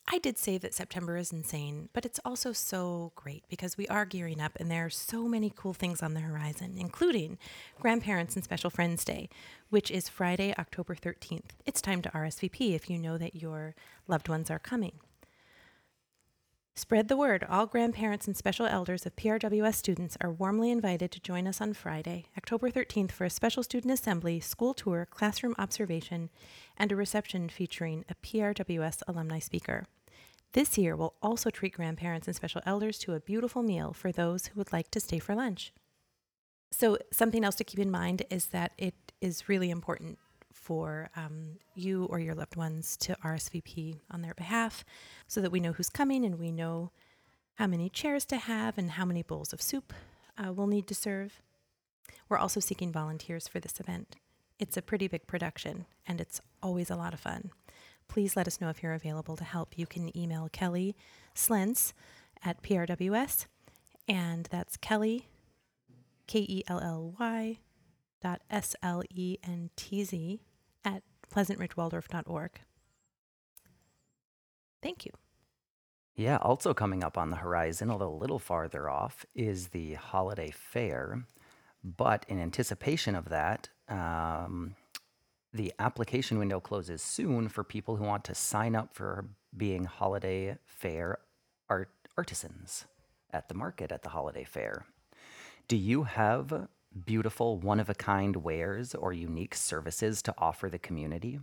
I 0.07 0.19
did 0.19 0.37
say 0.37 0.59
that 0.59 0.73
September 0.73 1.17
is 1.17 1.31
insane, 1.31 1.89
but 1.91 2.05
it's 2.05 2.19
also 2.23 2.53
so 2.53 3.11
great 3.15 3.43
because 3.49 3.75
we 3.75 3.87
are 3.87 4.05
gearing 4.05 4.39
up 4.39 4.51
and 4.59 4.69
there 4.69 4.85
are 4.85 4.89
so 4.91 5.27
many 5.27 5.51
cool 5.55 5.73
things 5.73 6.03
on 6.03 6.13
the 6.13 6.19
horizon, 6.19 6.75
including 6.77 7.39
Grandparents 7.79 8.35
and 8.35 8.43
Special 8.43 8.69
Friends 8.69 9.03
Day, 9.03 9.29
which 9.69 9.89
is 9.89 10.07
Friday, 10.07 10.53
October 10.59 10.93
13th. 10.93 11.49
It's 11.65 11.81
time 11.81 12.03
to 12.03 12.09
RSVP 12.09 12.75
if 12.75 12.87
you 12.87 12.99
know 12.99 13.17
that 13.17 13.41
your 13.41 13.73
loved 14.07 14.29
ones 14.29 14.51
are 14.51 14.59
coming. 14.59 14.99
Spread 16.77 17.07
the 17.07 17.15
word. 17.15 17.45
All 17.49 17.67
grandparents 17.67 18.27
and 18.27 18.35
special 18.35 18.65
elders 18.65 19.05
of 19.05 19.15
PRWS 19.15 19.75
students 19.75 20.17
are 20.19 20.29
warmly 20.29 20.71
invited 20.71 21.09
to 21.13 21.21
join 21.21 21.47
us 21.47 21.61
on 21.61 21.71
Friday, 21.71 22.25
October 22.37 22.69
13th, 22.69 23.13
for 23.13 23.23
a 23.23 23.29
special 23.29 23.63
student 23.63 23.93
assembly, 23.93 24.41
school 24.41 24.73
tour, 24.73 25.07
classroom 25.09 25.55
observation, 25.57 26.29
and 26.75 26.91
a 26.91 26.95
reception 26.97 27.47
featuring 27.47 28.03
a 28.09 28.15
PRWS 28.15 29.03
alumni 29.07 29.39
speaker. 29.39 29.85
This 30.51 30.77
year, 30.77 30.97
we'll 30.97 31.13
also 31.21 31.49
treat 31.49 31.75
grandparents 31.75 32.27
and 32.27 32.35
special 32.35 32.61
elders 32.65 32.97
to 32.99 33.13
a 33.13 33.21
beautiful 33.21 33.63
meal 33.63 33.93
for 33.93 34.11
those 34.11 34.47
who 34.47 34.57
would 34.57 34.73
like 34.73 34.91
to 34.91 34.99
stay 34.99 35.19
for 35.19 35.33
lunch. 35.33 35.71
So, 36.73 36.97
something 37.09 37.45
else 37.45 37.55
to 37.55 37.63
keep 37.63 37.79
in 37.79 37.89
mind 37.89 38.23
is 38.29 38.47
that 38.47 38.73
it 38.77 39.13
is 39.21 39.47
really 39.47 39.69
important 39.69 40.19
for 40.65 41.11
um, 41.15 41.59
you 41.75 42.05
or 42.05 42.19
your 42.19 42.33
loved 42.33 42.55
ones 42.55 42.97
to 42.97 43.15
RSVP 43.23 43.99
on 44.09 44.23
their 44.23 44.33
behalf 44.33 44.83
so 45.27 45.39
that 45.39 45.51
we 45.51 45.59
know 45.59 45.73
who's 45.73 45.89
coming 45.89 46.25
and 46.25 46.39
we 46.39 46.51
know 46.51 46.91
how 47.55 47.67
many 47.67 47.87
chairs 47.87 48.25
to 48.25 48.37
have 48.37 48.75
and 48.79 48.91
how 48.91 49.05
many 49.05 49.21
bowls 49.21 49.53
of 49.53 49.61
soup 49.61 49.93
uh, 50.39 50.51
we'll 50.51 50.65
need 50.65 50.87
to 50.87 50.95
serve. 50.95 51.39
We're 52.27 52.39
also 52.39 52.59
seeking 52.59 52.91
volunteers 52.91 53.47
for 53.47 53.59
this 53.59 53.79
event. 53.79 54.15
It's 54.57 54.75
a 54.75 54.81
pretty 54.81 55.07
big 55.07 55.27
production 55.27 55.85
and 56.07 56.19
it's 56.19 56.41
always 56.63 56.89
a 56.89 56.95
lot 56.95 57.13
of 57.13 57.19
fun. 57.19 57.51
Please 58.07 58.35
let 58.35 58.47
us 58.47 58.59
know 58.59 58.69
if 58.69 58.81
you're 58.81 58.93
available 58.93 59.35
to 59.35 59.43
help. 59.43 59.77
You 59.77 59.85
can 59.85 60.17
email 60.17 60.49
Kelly 60.51 60.95
Slentz 61.35 61.93
at 62.43 62.61
PRWS, 62.61 63.45
and 64.07 64.47
that's 64.51 64.77
Kelly, 64.77 65.27
K 66.27 66.39
E 66.39 66.63
L 66.67 66.79
L 66.79 67.15
Y 67.19 67.57
dot 68.21 68.41
S 68.49 68.75
L 68.81 69.03
E 69.09 69.37
N 69.43 69.69
T 69.75 70.03
Z 70.03 70.41
pleasantridgewaldorf.org. 71.33 72.51
Thank 74.81 75.05
you. 75.05 75.11
Yeah, 76.15 76.37
also 76.37 76.73
coming 76.73 77.03
up 77.03 77.17
on 77.17 77.29
the 77.29 77.37
horizon, 77.37 77.91
although 77.91 78.13
a 78.13 78.15
little 78.15 78.39
farther 78.39 78.89
off, 78.89 79.25
is 79.35 79.69
the 79.69 79.95
holiday 79.95 80.51
fair. 80.51 81.25
But 81.83 82.25
in 82.29 82.39
anticipation 82.39 83.15
of 83.15 83.29
that, 83.29 83.69
um, 83.89 84.75
the 85.53 85.73
application 85.79 86.39
window 86.39 86.59
closes 86.59 87.01
soon 87.01 87.47
for 87.49 87.63
people 87.63 87.95
who 87.95 88.05
want 88.05 88.23
to 88.25 88.35
sign 88.35 88.75
up 88.75 88.93
for 88.93 89.25
being 89.55 89.85
holiday 89.85 90.57
fair 90.65 91.19
art 91.69 91.89
artisans 92.17 92.85
at 93.31 93.49
the 93.49 93.53
market 93.53 93.91
at 93.91 94.01
the 94.01 94.09
holiday 94.09 94.43
fair. 94.43 94.85
Do 95.67 95.75
you 95.75 96.03
have 96.03 96.67
beautiful, 97.03 97.57
one 97.59 97.79
of 97.79 97.89
a 97.89 97.95
kind 97.95 98.37
wares 98.37 98.95
or 98.95 99.11
unique 99.11 99.55
services 99.55 100.21
to 100.23 100.33
offer 100.37 100.69
the 100.69 100.79
community, 100.79 101.39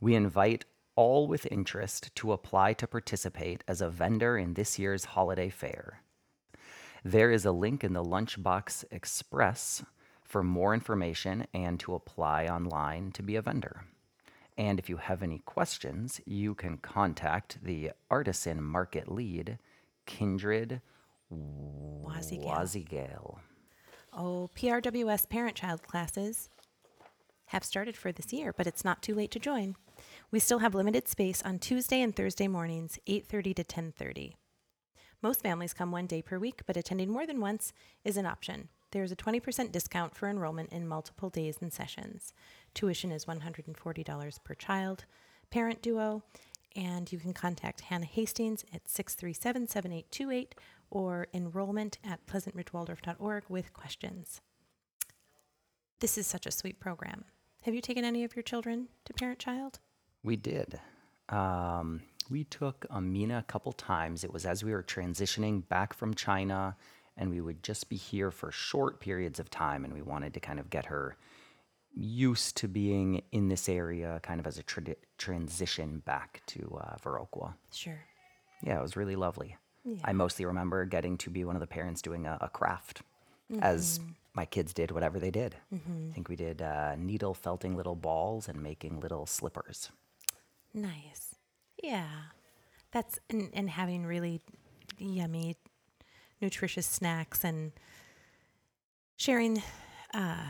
we 0.00 0.14
invite 0.14 0.64
all 0.96 1.28
with 1.28 1.46
interest 1.52 2.14
to 2.16 2.32
apply 2.32 2.72
to 2.72 2.86
participate 2.86 3.62
as 3.68 3.80
a 3.80 3.88
vendor 3.88 4.36
in 4.36 4.54
this 4.54 4.78
year's 4.78 5.04
holiday 5.04 5.48
fair. 5.48 6.02
There 7.04 7.30
is 7.30 7.44
a 7.44 7.52
link 7.52 7.84
in 7.84 7.92
the 7.92 8.02
Lunchbox 8.02 8.84
Express 8.90 9.84
for 10.24 10.42
more 10.42 10.74
information 10.74 11.46
and 11.54 11.78
to 11.80 11.94
apply 11.94 12.46
online 12.46 13.12
to 13.12 13.22
be 13.22 13.36
a 13.36 13.42
vendor. 13.42 13.84
And 14.56 14.80
if 14.80 14.88
you 14.88 14.96
have 14.96 15.22
any 15.22 15.38
questions, 15.38 16.20
you 16.26 16.54
can 16.54 16.78
contact 16.78 17.58
the 17.62 17.92
artisan 18.10 18.60
market 18.60 19.08
lead, 19.08 19.58
Kindred 20.04 20.80
Wazigale. 22.04 23.38
Oh, 24.12 24.50
PRWS 24.54 25.28
parent 25.28 25.56
child 25.56 25.82
classes 25.82 26.48
have 27.46 27.64
started 27.64 27.96
for 27.96 28.12
this 28.12 28.32
year, 28.32 28.52
but 28.52 28.66
it's 28.66 28.84
not 28.84 29.02
too 29.02 29.14
late 29.14 29.30
to 29.32 29.38
join. 29.38 29.76
We 30.30 30.38
still 30.38 30.58
have 30.58 30.74
limited 30.74 31.08
space 31.08 31.42
on 31.42 31.58
Tuesday 31.58 32.00
and 32.00 32.14
Thursday 32.14 32.48
mornings, 32.48 32.98
8:30 33.06 33.54
to 33.54 33.64
10:30. 33.64 34.36
Most 35.20 35.42
families 35.42 35.74
come 35.74 35.90
one 35.90 36.06
day 36.06 36.22
per 36.22 36.38
week, 36.38 36.62
but 36.66 36.76
attending 36.76 37.10
more 37.10 37.26
than 37.26 37.40
once 37.40 37.72
is 38.04 38.16
an 38.16 38.26
option. 38.26 38.68
There 38.92 39.02
is 39.02 39.12
a 39.12 39.16
20% 39.16 39.72
discount 39.72 40.14
for 40.14 40.28
enrollment 40.28 40.72
in 40.72 40.88
multiple 40.88 41.28
days 41.28 41.58
and 41.60 41.72
sessions. 41.72 42.32
Tuition 42.72 43.10
is 43.10 43.26
$140 43.26 44.44
per 44.44 44.54
child, 44.54 45.04
parent 45.50 45.82
duo, 45.82 46.22
and 46.76 47.10
you 47.10 47.18
can 47.18 47.32
contact 47.32 47.82
Hannah 47.82 48.06
Hastings 48.06 48.64
at 48.72 48.88
637 48.88 49.66
7828 49.66 50.54
or 50.90 51.26
enrollment 51.34 51.98
at 52.04 52.26
pleasantridgewaldorf.org 52.26 53.44
with 53.48 53.72
questions. 53.72 54.40
This 56.00 56.16
is 56.16 56.26
such 56.26 56.46
a 56.46 56.50
sweet 56.50 56.80
program. 56.80 57.24
Have 57.62 57.74
you 57.74 57.80
taken 57.80 58.04
any 58.04 58.24
of 58.24 58.36
your 58.36 58.42
children 58.42 58.88
to 59.04 59.12
parent 59.12 59.38
child? 59.38 59.80
We 60.22 60.36
did. 60.36 60.80
Um, 61.28 62.02
we 62.30 62.44
took 62.44 62.86
Amina 62.90 63.38
a 63.38 63.42
couple 63.42 63.72
times. 63.72 64.24
It 64.24 64.32
was 64.32 64.46
as 64.46 64.62
we 64.62 64.72
were 64.72 64.82
transitioning 64.82 65.66
back 65.68 65.92
from 65.92 66.14
China, 66.14 66.76
and 67.16 67.30
we 67.30 67.40
would 67.40 67.62
just 67.62 67.88
be 67.88 67.96
here 67.96 68.30
for 68.30 68.52
short 68.52 69.00
periods 69.00 69.40
of 69.40 69.50
time, 69.50 69.84
and 69.84 69.92
we 69.92 70.02
wanted 70.02 70.34
to 70.34 70.40
kind 70.40 70.60
of 70.60 70.70
get 70.70 70.86
her 70.86 71.16
used 71.94 72.56
to 72.58 72.68
being 72.68 73.22
in 73.32 73.48
this 73.48 73.68
area, 73.68 74.20
kind 74.22 74.38
of 74.38 74.46
as 74.46 74.58
a 74.58 74.62
tra- 74.62 74.94
transition 75.16 76.00
back 76.06 76.42
to 76.46 76.78
uh, 76.80 76.96
Viroqua. 77.02 77.54
Sure. 77.72 78.00
Yeah, 78.62 78.78
it 78.78 78.82
was 78.82 78.96
really 78.96 79.16
lovely. 79.16 79.56
Yeah. 79.88 80.00
I 80.04 80.12
mostly 80.12 80.44
remember 80.44 80.84
getting 80.84 81.16
to 81.18 81.30
be 81.30 81.44
one 81.44 81.56
of 81.56 81.60
the 81.60 81.66
parents 81.66 82.02
doing 82.02 82.26
a, 82.26 82.36
a 82.42 82.48
craft, 82.48 83.02
as 83.62 84.00
my 84.34 84.44
kids 84.44 84.74
did 84.74 84.90
whatever 84.90 85.18
they 85.18 85.30
did. 85.30 85.56
I 85.72 86.12
think 86.12 86.28
we 86.28 86.36
did 86.36 86.60
uh, 86.60 86.94
needle 86.96 87.32
felting 87.32 87.74
little 87.74 87.94
balls 87.96 88.48
and 88.48 88.62
making 88.62 89.00
little 89.00 89.24
slippers. 89.24 89.90
Nice. 90.74 91.34
Yeah. 91.82 92.08
That's 92.92 93.18
and, 93.30 93.50
and 93.54 93.70
having 93.70 94.04
really 94.04 94.42
yummy, 94.98 95.56
nutritious 96.40 96.86
snacks 96.86 97.44
and 97.44 97.72
sharing 99.16 99.62
uh, 100.12 100.48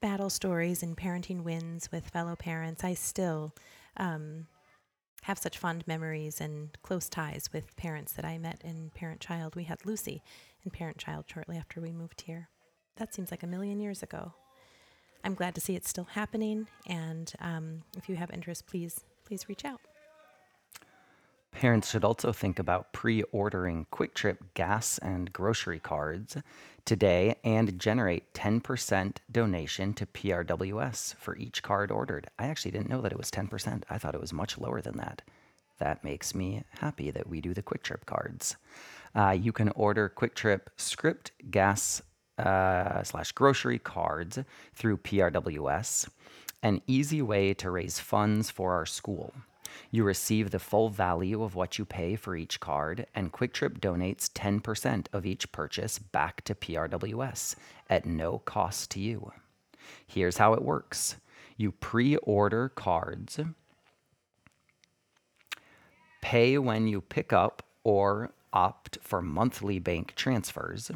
battle 0.00 0.30
stories 0.30 0.82
and 0.82 0.96
parenting 0.96 1.42
wins 1.42 1.90
with 1.90 2.08
fellow 2.08 2.36
parents. 2.36 2.84
I 2.84 2.94
still 2.94 3.54
um, 3.96 4.46
have 5.22 5.38
such 5.38 5.58
fond 5.58 5.86
memories 5.86 6.40
and 6.40 6.70
close 6.82 7.08
ties 7.08 7.50
with 7.52 7.76
parents 7.76 8.12
that 8.12 8.24
I 8.24 8.38
met 8.38 8.62
in 8.64 8.90
Parent 8.94 9.20
Child. 9.20 9.56
We 9.56 9.64
had 9.64 9.84
Lucy 9.84 10.22
in 10.64 10.70
Parent 10.70 10.98
Child 10.98 11.26
shortly 11.28 11.56
after 11.56 11.80
we 11.80 11.92
moved 11.92 12.22
here. 12.22 12.48
That 12.96 13.14
seems 13.14 13.30
like 13.30 13.42
a 13.42 13.46
million 13.46 13.78
years 13.80 14.02
ago. 14.02 14.32
I'm 15.24 15.34
glad 15.34 15.54
to 15.56 15.60
see 15.60 15.74
it's 15.74 15.90
still 15.90 16.08
happening, 16.12 16.68
and 16.86 17.32
um, 17.40 17.82
if 17.96 18.08
you 18.08 18.16
have 18.16 18.30
interest, 18.30 18.66
please 18.66 19.00
please 19.24 19.48
reach 19.48 19.64
out. 19.64 19.80
Parents 21.58 21.90
should 21.90 22.04
also 22.04 22.30
think 22.30 22.60
about 22.60 22.92
pre 22.92 23.24
ordering 23.32 23.86
Kwik 23.90 24.14
Trip 24.14 24.54
gas 24.54 24.96
and 24.98 25.32
grocery 25.32 25.80
cards 25.80 26.36
today 26.84 27.34
and 27.42 27.80
generate 27.80 28.32
10% 28.32 29.16
donation 29.32 29.92
to 29.94 30.06
PRWS 30.06 31.16
for 31.16 31.36
each 31.36 31.64
card 31.64 31.90
ordered. 31.90 32.28
I 32.38 32.46
actually 32.46 32.70
didn't 32.70 32.88
know 32.88 33.00
that 33.00 33.10
it 33.10 33.18
was 33.18 33.32
10%. 33.32 33.82
I 33.90 33.98
thought 33.98 34.14
it 34.14 34.20
was 34.20 34.32
much 34.32 34.56
lower 34.56 34.80
than 34.80 34.98
that. 34.98 35.22
That 35.80 36.04
makes 36.04 36.32
me 36.32 36.62
happy 36.78 37.10
that 37.10 37.28
we 37.28 37.40
do 37.40 37.52
the 37.52 37.62
Kwik 37.64 37.82
Trip 37.82 38.06
cards. 38.06 38.54
Uh, 39.12 39.30
you 39.30 39.50
can 39.50 39.70
order 39.70 40.08
Kwik 40.08 40.36
Trip 40.36 40.70
script 40.76 41.32
gas 41.50 42.00
uh, 42.38 43.02
slash 43.02 43.32
grocery 43.32 43.80
cards 43.80 44.38
through 44.76 44.98
PRWS, 44.98 46.08
an 46.62 46.82
easy 46.86 47.20
way 47.20 47.52
to 47.54 47.68
raise 47.68 47.98
funds 47.98 48.48
for 48.48 48.74
our 48.74 48.86
school. 48.86 49.34
You 49.90 50.04
receive 50.04 50.50
the 50.50 50.58
full 50.58 50.88
value 50.88 51.42
of 51.42 51.54
what 51.54 51.78
you 51.78 51.84
pay 51.84 52.16
for 52.16 52.36
each 52.36 52.60
card, 52.60 53.06
and 53.14 53.32
KwikTrip 53.32 53.80
donates 53.80 54.30
10% 54.30 55.06
of 55.12 55.26
each 55.26 55.50
purchase 55.52 55.98
back 55.98 56.42
to 56.44 56.54
PRWS 56.54 57.56
at 57.88 58.06
no 58.06 58.38
cost 58.40 58.90
to 58.92 59.00
you. 59.00 59.32
Here's 60.06 60.38
how 60.38 60.52
it 60.54 60.62
works 60.62 61.16
you 61.56 61.72
pre 61.72 62.16
order 62.16 62.68
cards, 62.68 63.40
pay 66.20 66.58
when 66.58 66.86
you 66.86 67.00
pick 67.00 67.32
up, 67.32 67.62
or 67.84 68.32
opt 68.52 68.98
for 69.02 69.20
monthly 69.22 69.78
bank 69.78 70.14
transfers. 70.14 70.90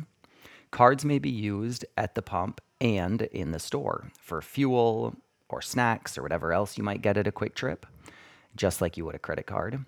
Cards 0.70 1.04
may 1.04 1.18
be 1.18 1.30
used 1.30 1.84
at 1.96 2.14
the 2.14 2.22
pump 2.22 2.60
and 2.80 3.22
in 3.22 3.52
the 3.52 3.58
store 3.58 4.10
for 4.18 4.40
fuel 4.40 5.14
or 5.48 5.60
snacks 5.60 6.16
or 6.16 6.22
whatever 6.22 6.52
else 6.52 6.78
you 6.78 6.82
might 6.82 7.02
get 7.02 7.16
at 7.16 7.26
a 7.26 7.32
kwik 7.32 7.54
trip, 7.54 7.86
just 8.56 8.80
like 8.80 8.96
you 8.96 9.04
would 9.04 9.14
a 9.14 9.18
credit 9.18 9.46
card. 9.46 9.84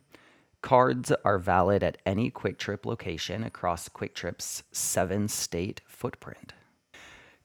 Cards 0.63 1.13
are 1.25 1.39
valid 1.39 1.83
at 1.83 1.99
any 2.07 2.31
Kwik 2.31 2.57
Trip 2.57 2.87
location 2.87 3.45
across 3.45 3.89
Kwik 3.89 4.15
Trip's 4.15 4.63
seven 4.73 5.29
state 5.29 5.83
footprint. 5.87 6.55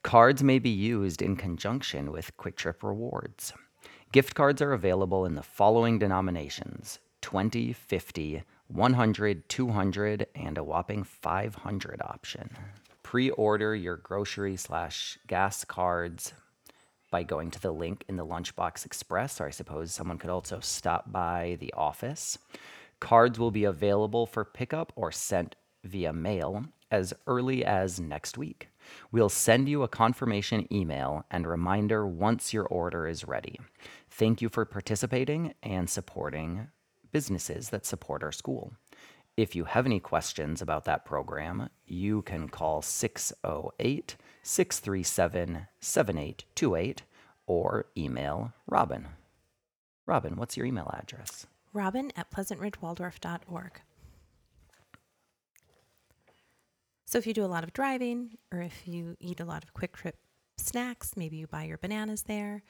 Cards 0.04 0.42
may 0.42 0.60
be 0.60 0.70
used 0.70 1.22
in 1.22 1.36
conjunction 1.36 2.12
with 2.12 2.36
Kwik 2.38 2.56
Trip 2.56 2.82
rewards. 2.82 3.52
Gift 4.14 4.34
cards 4.34 4.62
are 4.62 4.72
available 4.72 5.26
in 5.26 5.36
the 5.36 5.44
following 5.44 6.00
denominations 6.00 7.00
20, 7.22 7.74
50, 7.74 8.44
100, 8.70 9.50
200, 9.50 10.28
and 10.34 10.58
a 10.58 10.64
whopping 10.64 11.04
500 11.04 12.02
option. 12.02 12.50
Pre 13.04 13.32
order 13.32 13.76
your 13.76 13.98
grocery 13.98 14.56
slash 14.56 15.20
gas 15.28 15.66
cards 15.66 16.34
by 17.12 17.24
going 17.24 17.52
to 17.52 17.62
the 17.62 17.72
link 17.72 18.04
in 18.08 18.16
the 18.16 18.26
Lunchbox 18.26 18.86
Express, 18.86 19.40
or 19.42 19.48
I 19.48 19.52
suppose 19.52 19.94
someone 19.94 20.18
could 20.18 20.30
also 20.30 20.60
stop 20.60 21.12
by 21.12 21.58
the 21.60 21.74
office. 21.74 22.38
Cards 23.00 23.40
will 23.40 23.52
be 23.52 23.64
available 23.64 24.26
for 24.26 24.44
pickup 24.44 24.92
or 24.96 25.12
sent 25.12 25.56
via 25.84 26.12
mail 26.14 26.66
as 26.92 27.14
early 27.28 27.64
as 27.64 28.00
next 28.00 28.38
week. 28.38 28.70
We'll 29.12 29.30
send 29.30 29.70
you 29.70 29.84
a 29.84 29.88
confirmation 29.88 30.68
email 30.74 31.26
and 31.30 31.48
reminder 31.48 32.08
once 32.08 32.54
your 32.54 32.66
order 32.66 33.08
is 33.08 33.28
ready. 33.28 33.60
Thank 34.10 34.42
you 34.42 34.50
for 34.50 34.66
participating 34.66 35.54
and 35.62 35.90
supporting 35.90 36.68
businesses 37.12 37.70
that 37.70 37.86
support 37.86 38.24
our 38.24 38.32
school. 38.32 38.74
If 39.40 39.56
you 39.56 39.64
have 39.64 39.86
any 39.86 40.02
questions 40.02 40.62
about 40.62 40.84
that 40.84 41.06
program, 41.06 41.70
you 41.86 42.24
can 42.24 42.50
call 42.50 42.82
608 42.82 44.18
637 44.44 45.68
7828 45.80 47.04
or 47.48 47.86
email 47.98 48.52
Robin. 48.68 49.08
Robin, 50.06 50.36
what's 50.36 50.58
your 50.58 50.66
email 50.66 50.94
address? 50.94 51.48
Robin 51.72 52.12
at 52.18 52.30
pleasantridgewaldorf.org. 52.32 53.80
So 57.06 57.18
if 57.18 57.26
you 57.26 57.34
do 57.34 57.46
a 57.46 57.48
lot 57.48 57.64
of 57.64 57.72
driving 57.72 58.38
or 58.52 58.62
if 58.62 58.90
you 58.90 59.16
eat 59.22 59.40
a 59.40 59.46
lot 59.46 59.64
of 59.64 59.74
kwik 59.74 59.94
trip 59.94 60.18
snacks, 60.58 61.16
maybe 61.16 61.38
you 61.38 61.48
buy 61.48 61.64
your 61.64 61.78
bananas 61.78 62.24
there, 62.24 62.62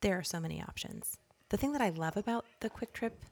there 0.00 0.18
are 0.18 0.22
so 0.22 0.40
many 0.40 0.62
options. 0.62 1.18
The 1.50 1.58
thing 1.58 1.72
that 1.72 1.82
I 1.82 1.90
love 1.90 2.16
about 2.16 2.46
the 2.60 2.70
kwik 2.70 2.94
trip 2.94 3.26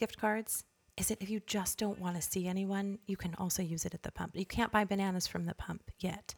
gift 0.00 0.18
cards 0.18 0.64
is 0.96 1.08
that 1.08 1.22
if 1.22 1.30
you 1.30 1.40
just 1.46 1.78
don't 1.78 2.00
want 2.00 2.16
to 2.16 2.22
see 2.22 2.48
anyone, 2.48 2.98
you 3.06 3.16
can 3.16 3.34
also 3.36 3.62
use 3.62 3.84
it 3.84 3.94
at 3.94 4.02
the 4.02 4.10
pump. 4.10 4.32
You 4.34 4.46
can't 4.46 4.72
buy 4.72 4.84
bananas 4.84 5.26
from 5.26 5.46
the 5.46 5.54
pump 5.54 5.90
yet, 6.00 6.34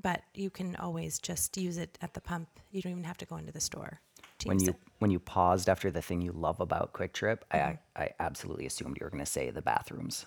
but 0.00 0.22
you 0.34 0.50
can 0.50 0.76
always 0.76 1.18
just 1.18 1.56
use 1.56 1.78
it 1.78 1.98
at 2.00 2.14
the 2.14 2.20
pump. 2.20 2.48
You 2.70 2.82
don't 2.82 2.92
even 2.92 3.04
have 3.04 3.18
to 3.18 3.26
go 3.26 3.36
into 3.36 3.52
the 3.52 3.60
store. 3.60 4.00
When 4.44 4.60
you 4.60 4.70
it. 4.70 4.76
when 5.00 5.10
you 5.10 5.18
paused 5.18 5.68
after 5.68 5.90
the 5.90 6.02
thing 6.02 6.22
you 6.22 6.32
love 6.32 6.60
about 6.60 6.92
Kwik 6.92 7.12
Trip, 7.12 7.44
I 7.50 7.56
mm-hmm. 7.56 8.02
I 8.02 8.10
absolutely 8.20 8.66
assumed 8.66 8.98
you 9.00 9.04
were 9.04 9.10
going 9.10 9.24
to 9.24 9.30
say 9.30 9.50
the 9.50 9.62
bathrooms, 9.62 10.26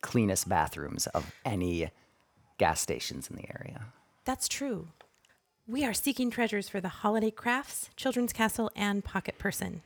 cleanest 0.00 0.48
bathrooms 0.48 1.06
of 1.08 1.32
any 1.44 1.90
gas 2.58 2.80
stations 2.80 3.30
in 3.30 3.36
the 3.36 3.48
area. 3.48 3.86
That's 4.24 4.48
true. 4.48 4.88
We 5.66 5.84
are 5.84 5.94
seeking 5.94 6.30
treasures 6.30 6.68
for 6.68 6.80
the 6.80 6.88
holiday 6.88 7.30
crafts, 7.30 7.88
children's 7.96 8.32
castle, 8.32 8.70
and 8.76 9.04
pocket 9.04 9.38
person. 9.38 9.82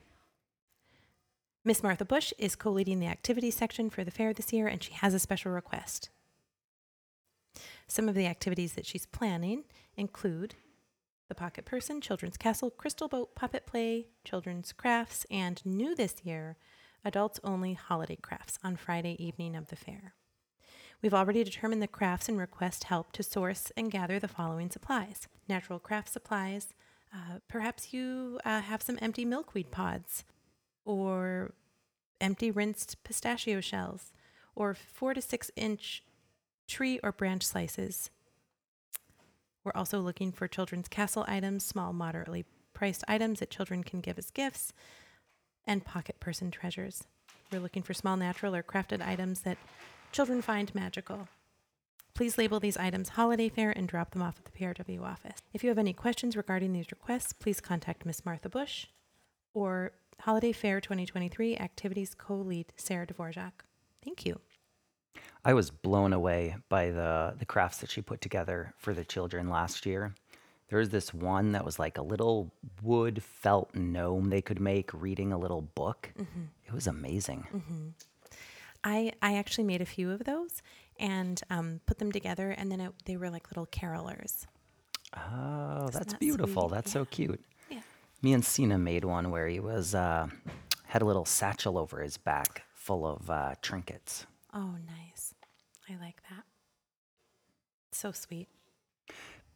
Miss 1.68 1.82
Martha 1.82 2.06
Bush 2.06 2.32
is 2.38 2.56
co 2.56 2.70
leading 2.70 2.98
the 2.98 3.08
activities 3.08 3.54
section 3.54 3.90
for 3.90 4.02
the 4.02 4.10
fair 4.10 4.32
this 4.32 4.54
year, 4.54 4.66
and 4.66 4.82
she 4.82 4.94
has 4.94 5.12
a 5.12 5.18
special 5.18 5.52
request. 5.52 6.08
Some 7.86 8.08
of 8.08 8.14
the 8.14 8.24
activities 8.24 8.72
that 8.72 8.86
she's 8.86 9.04
planning 9.04 9.64
include 9.94 10.54
the 11.28 11.34
pocket 11.34 11.66
person, 11.66 12.00
children's 12.00 12.38
castle, 12.38 12.70
crystal 12.70 13.06
boat, 13.06 13.34
puppet 13.34 13.66
play, 13.66 14.06
children's 14.24 14.72
crafts, 14.72 15.26
and 15.30 15.60
new 15.66 15.94
this 15.94 16.14
year, 16.24 16.56
adults 17.04 17.38
only 17.44 17.74
holiday 17.74 18.16
crafts 18.16 18.58
on 18.64 18.76
Friday 18.76 19.22
evening 19.22 19.54
of 19.54 19.68
the 19.68 19.76
fair. 19.76 20.14
We've 21.02 21.12
already 21.12 21.44
determined 21.44 21.82
the 21.82 21.86
crafts 21.86 22.30
and 22.30 22.38
request 22.38 22.84
help 22.84 23.12
to 23.12 23.22
source 23.22 23.70
and 23.76 23.90
gather 23.90 24.18
the 24.18 24.26
following 24.26 24.70
supplies 24.70 25.28
natural 25.46 25.78
craft 25.78 26.08
supplies. 26.08 26.68
Uh, 27.14 27.40
perhaps 27.46 27.92
you 27.92 28.40
uh, 28.46 28.62
have 28.62 28.80
some 28.80 28.98
empty 29.02 29.26
milkweed 29.26 29.70
pods, 29.70 30.24
or 30.86 31.52
empty 32.20 32.50
rinsed 32.50 33.02
pistachio 33.04 33.60
shells, 33.60 34.12
or 34.54 34.74
four 34.74 35.14
to 35.14 35.20
six 35.20 35.50
inch 35.56 36.02
tree 36.66 37.00
or 37.02 37.12
branch 37.12 37.44
slices. 37.44 38.10
We're 39.64 39.72
also 39.74 40.00
looking 40.00 40.32
for 40.32 40.48
children's 40.48 40.88
castle 40.88 41.24
items, 41.28 41.64
small, 41.64 41.92
moderately 41.92 42.44
priced 42.74 43.04
items 43.08 43.40
that 43.40 43.50
children 43.50 43.82
can 43.82 44.00
give 44.00 44.18
as 44.18 44.30
gifts, 44.30 44.72
and 45.66 45.84
pocket 45.84 46.20
person 46.20 46.50
treasures. 46.50 47.04
We're 47.50 47.60
looking 47.60 47.82
for 47.82 47.94
small 47.94 48.16
natural 48.16 48.54
or 48.54 48.62
crafted 48.62 49.06
items 49.06 49.40
that 49.40 49.58
children 50.12 50.42
find 50.42 50.74
magical. 50.74 51.28
Please 52.14 52.36
label 52.38 52.58
these 52.58 52.76
items 52.76 53.10
holiday 53.10 53.48
fair 53.48 53.70
and 53.70 53.86
drop 53.86 54.10
them 54.10 54.22
off 54.22 54.38
at 54.38 54.44
the 54.44 54.58
PRW 54.58 55.02
office. 55.02 55.38
If 55.52 55.62
you 55.62 55.68
have 55.68 55.78
any 55.78 55.92
questions 55.92 56.36
regarding 56.36 56.72
these 56.72 56.90
requests, 56.90 57.32
please 57.32 57.60
contact 57.60 58.04
Miss 58.04 58.24
Martha 58.24 58.48
Bush 58.48 58.86
or 59.54 59.92
Holiday 60.20 60.52
Fair 60.52 60.80
2023 60.80 61.56
Activities 61.56 62.14
Co-Lead 62.14 62.72
Sarah 62.76 63.06
Dvorak. 63.06 63.52
Thank 64.04 64.26
you. 64.26 64.40
I 65.44 65.54
was 65.54 65.70
blown 65.70 66.12
away 66.12 66.56
by 66.68 66.90
the 66.90 67.34
the 67.38 67.46
crafts 67.46 67.78
that 67.78 67.90
she 67.90 68.02
put 68.02 68.20
together 68.20 68.74
for 68.76 68.92
the 68.92 69.04
children 69.04 69.48
last 69.48 69.86
year. 69.86 70.14
There 70.68 70.78
was 70.78 70.90
this 70.90 71.14
one 71.14 71.52
that 71.52 71.64
was 71.64 71.78
like 71.78 71.96
a 71.96 72.02
little 72.02 72.52
wood 72.82 73.22
felt 73.22 73.74
gnome 73.74 74.28
they 74.28 74.42
could 74.42 74.60
make 74.60 74.90
reading 74.92 75.32
a 75.32 75.38
little 75.38 75.62
book. 75.62 76.12
It 76.66 76.74
was 76.74 76.86
amazing. 76.86 77.46
I, 78.84 79.12
I 79.22 79.36
actually 79.36 79.64
made 79.64 79.80
a 79.80 79.86
few 79.86 80.10
of 80.10 80.24
those 80.24 80.62
and 81.00 81.40
um, 81.48 81.80
put 81.86 81.98
them 81.98 82.12
together, 82.12 82.50
and 82.50 82.70
then 82.70 82.80
it, 82.80 82.92
they 83.06 83.16
were 83.16 83.30
like 83.30 83.50
little 83.50 83.66
carolers. 83.66 84.46
Oh, 85.16 85.88
that's 85.90 86.12
that 86.12 86.20
beautiful. 86.20 86.68
sweet? 86.68 86.74
That's 86.74 86.92
so 86.92 87.06
cute. 87.06 87.42
Me 88.20 88.32
and 88.32 88.44
Cena 88.44 88.78
made 88.78 89.04
one 89.04 89.30
where 89.30 89.46
he 89.46 89.60
was 89.60 89.94
uh, 89.94 90.26
had 90.86 91.02
a 91.02 91.04
little 91.04 91.24
satchel 91.24 91.78
over 91.78 92.00
his 92.00 92.16
back 92.16 92.62
full 92.74 93.06
of 93.06 93.30
uh, 93.30 93.54
trinkets. 93.62 94.26
Oh, 94.52 94.74
nice. 94.86 95.34
I 95.88 95.94
like 96.02 96.20
that. 96.28 96.44
So 97.92 98.12
sweet. 98.12 98.48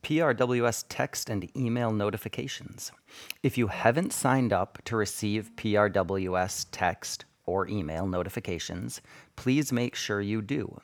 PRWS 0.03 0.85
text 0.89 1.31
and 1.31 1.57
email 1.57 1.93
notifications. 1.93 2.93
If 3.43 3.57
you 3.57 3.69
haven't 3.69 4.13
signed 4.13 4.53
up 4.53 4.79
to 4.85 4.97
receive 4.97 5.51
PRWS 5.57 6.67
text 6.73 7.25
or 7.47 7.69
email 7.69 8.07
notifications, 8.07 9.01
please 9.37 9.73
make 9.73 9.95
sure 9.95 10.21
you 10.21 10.43
do. 10.43 10.81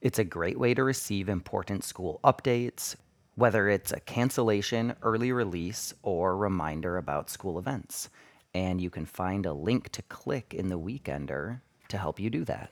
It's 0.00 0.18
a 0.18 0.24
great 0.24 0.58
way 0.58 0.74
to 0.74 0.84
receive 0.84 1.28
important 1.28 1.84
school 1.84 2.20
updates, 2.24 2.96
whether 3.40 3.70
it's 3.70 3.90
a 3.90 4.00
cancellation, 4.00 4.94
early 5.00 5.32
release, 5.32 5.94
or 6.02 6.36
reminder 6.36 6.98
about 6.98 7.30
school 7.30 7.58
events. 7.58 8.10
And 8.52 8.82
you 8.82 8.90
can 8.90 9.06
find 9.06 9.46
a 9.46 9.54
link 9.54 9.88
to 9.92 10.02
click 10.02 10.52
in 10.52 10.68
the 10.68 10.78
Weekender 10.78 11.62
to 11.88 11.96
help 11.96 12.20
you 12.20 12.28
do 12.28 12.44
that. 12.44 12.70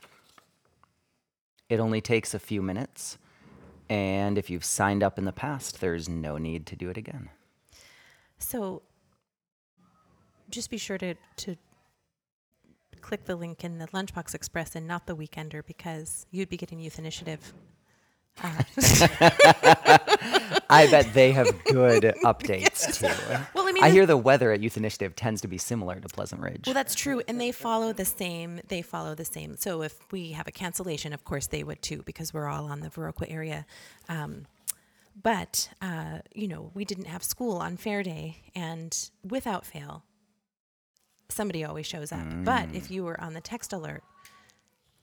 It 1.70 1.80
only 1.80 2.02
takes 2.02 2.34
a 2.34 2.38
few 2.38 2.60
minutes. 2.60 3.16
And 3.88 4.36
if 4.36 4.50
you've 4.50 4.64
signed 4.64 5.02
up 5.02 5.18
in 5.18 5.24
the 5.24 5.32
past, 5.32 5.80
there's 5.80 6.06
no 6.06 6.36
need 6.36 6.66
to 6.66 6.76
do 6.76 6.90
it 6.90 6.98
again. 6.98 7.30
So 8.38 8.82
just 10.50 10.68
be 10.68 10.76
sure 10.76 10.98
to, 10.98 11.14
to 11.36 11.56
click 13.00 13.24
the 13.24 13.36
link 13.36 13.64
in 13.64 13.78
the 13.78 13.86
Lunchbox 13.86 14.34
Express 14.34 14.76
and 14.76 14.86
not 14.86 15.06
the 15.06 15.16
Weekender 15.16 15.64
because 15.66 16.26
you'd 16.30 16.50
be 16.50 16.58
getting 16.58 16.78
Youth 16.78 16.98
Initiative. 16.98 17.54
Uh, 18.42 18.62
I 20.70 20.90
bet 20.90 21.14
they 21.14 21.32
have 21.32 21.46
good 21.64 22.02
updates 22.24 22.98
too. 22.98 23.06
well, 23.54 23.66
I 23.66 23.72
mean, 23.72 23.82
I 23.82 23.90
hear 23.90 24.04
the 24.06 24.16
weather 24.16 24.52
at 24.52 24.60
Youth 24.60 24.76
Initiative 24.76 25.16
tends 25.16 25.40
to 25.40 25.48
be 25.48 25.56
similar 25.58 25.98
to 26.00 26.08
Pleasant 26.08 26.42
Ridge. 26.42 26.64
Well, 26.66 26.74
that's 26.74 26.94
true, 26.94 27.22
and 27.26 27.40
they 27.40 27.52
follow 27.52 27.92
the 27.92 28.04
same. 28.04 28.60
They 28.68 28.82
follow 28.82 29.14
the 29.14 29.24
same. 29.24 29.56
So 29.56 29.82
if 29.82 29.96
we 30.12 30.32
have 30.32 30.46
a 30.46 30.52
cancellation, 30.52 31.12
of 31.12 31.24
course 31.24 31.46
they 31.46 31.62
would 31.64 31.80
too, 31.82 32.02
because 32.04 32.34
we're 32.34 32.48
all 32.48 32.66
on 32.66 32.80
the 32.80 32.88
Viroqua 32.90 33.30
area. 33.30 33.64
Um, 34.08 34.46
but 35.20 35.70
uh, 35.80 36.18
you 36.34 36.48
know, 36.48 36.70
we 36.74 36.84
didn't 36.84 37.06
have 37.06 37.22
school 37.22 37.56
on 37.56 37.76
Fair 37.76 38.02
Day, 38.02 38.36
and 38.54 38.96
without 39.24 39.64
fail, 39.66 40.04
somebody 41.28 41.64
always 41.64 41.86
shows 41.86 42.12
up. 42.12 42.26
But 42.44 42.74
if 42.74 42.90
you 42.90 43.04
were 43.04 43.20
on 43.20 43.34
the 43.34 43.40
text 43.40 43.72
alert, 43.72 44.02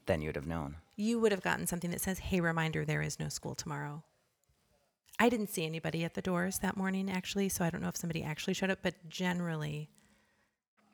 then 0.05 0.21
you'd 0.21 0.35
have 0.35 0.47
known. 0.47 0.75
you 0.95 1.19
would 1.19 1.31
have 1.31 1.41
gotten 1.41 1.65
something 1.67 1.91
that 1.91 2.01
says, 2.01 2.19
"Hey, 2.19 2.39
reminder: 2.39 2.85
there 2.85 3.01
is 3.01 3.19
no 3.19 3.29
school 3.29 3.55
tomorrow." 3.55 4.03
I 5.19 5.29
didn't 5.29 5.49
see 5.49 5.65
anybody 5.65 6.03
at 6.03 6.13
the 6.13 6.21
doors 6.21 6.59
that 6.59 6.75
morning, 6.75 7.09
actually, 7.09 7.49
so 7.49 7.63
I 7.63 7.69
don't 7.69 7.81
know 7.81 7.87
if 7.87 7.95
somebody 7.95 8.23
actually 8.23 8.53
showed 8.53 8.69
up. 8.69 8.79
But 8.81 8.95
generally, 9.09 9.89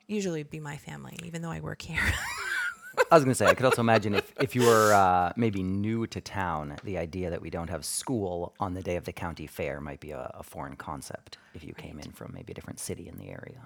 usually 0.07 0.41
it'd 0.41 0.51
be 0.51 0.59
my 0.59 0.77
family, 0.77 1.17
even 1.23 1.41
though 1.41 1.51
I 1.51 1.59
work 1.59 1.81
here. 1.81 2.01
I 3.11 3.15
was 3.15 3.23
going 3.23 3.31
to 3.31 3.35
say, 3.35 3.45
I 3.45 3.53
could 3.53 3.65
also 3.65 3.81
imagine 3.81 4.15
if, 4.15 4.33
if 4.39 4.55
you 4.55 4.63
were 4.63 4.93
uh, 4.93 5.33
maybe 5.35 5.63
new 5.63 6.07
to 6.07 6.21
town, 6.21 6.75
the 6.83 6.97
idea 6.97 7.29
that 7.29 7.41
we 7.41 7.49
don't 7.49 7.69
have 7.69 7.85
school 7.85 8.53
on 8.59 8.73
the 8.73 8.81
day 8.81 8.95
of 8.95 9.05
the 9.05 9.13
county 9.13 9.47
fair 9.47 9.81
might 9.81 9.99
be 9.99 10.11
a, 10.11 10.31
a 10.35 10.43
foreign 10.43 10.75
concept 10.75 11.37
if 11.53 11.63
you 11.63 11.73
came 11.73 11.99
in 11.99 12.11
from 12.11 12.31
maybe 12.33 12.51
a 12.51 12.53
different 12.53 12.79
city 12.79 13.07
in 13.07 13.17
the 13.17 13.29
area. 13.29 13.61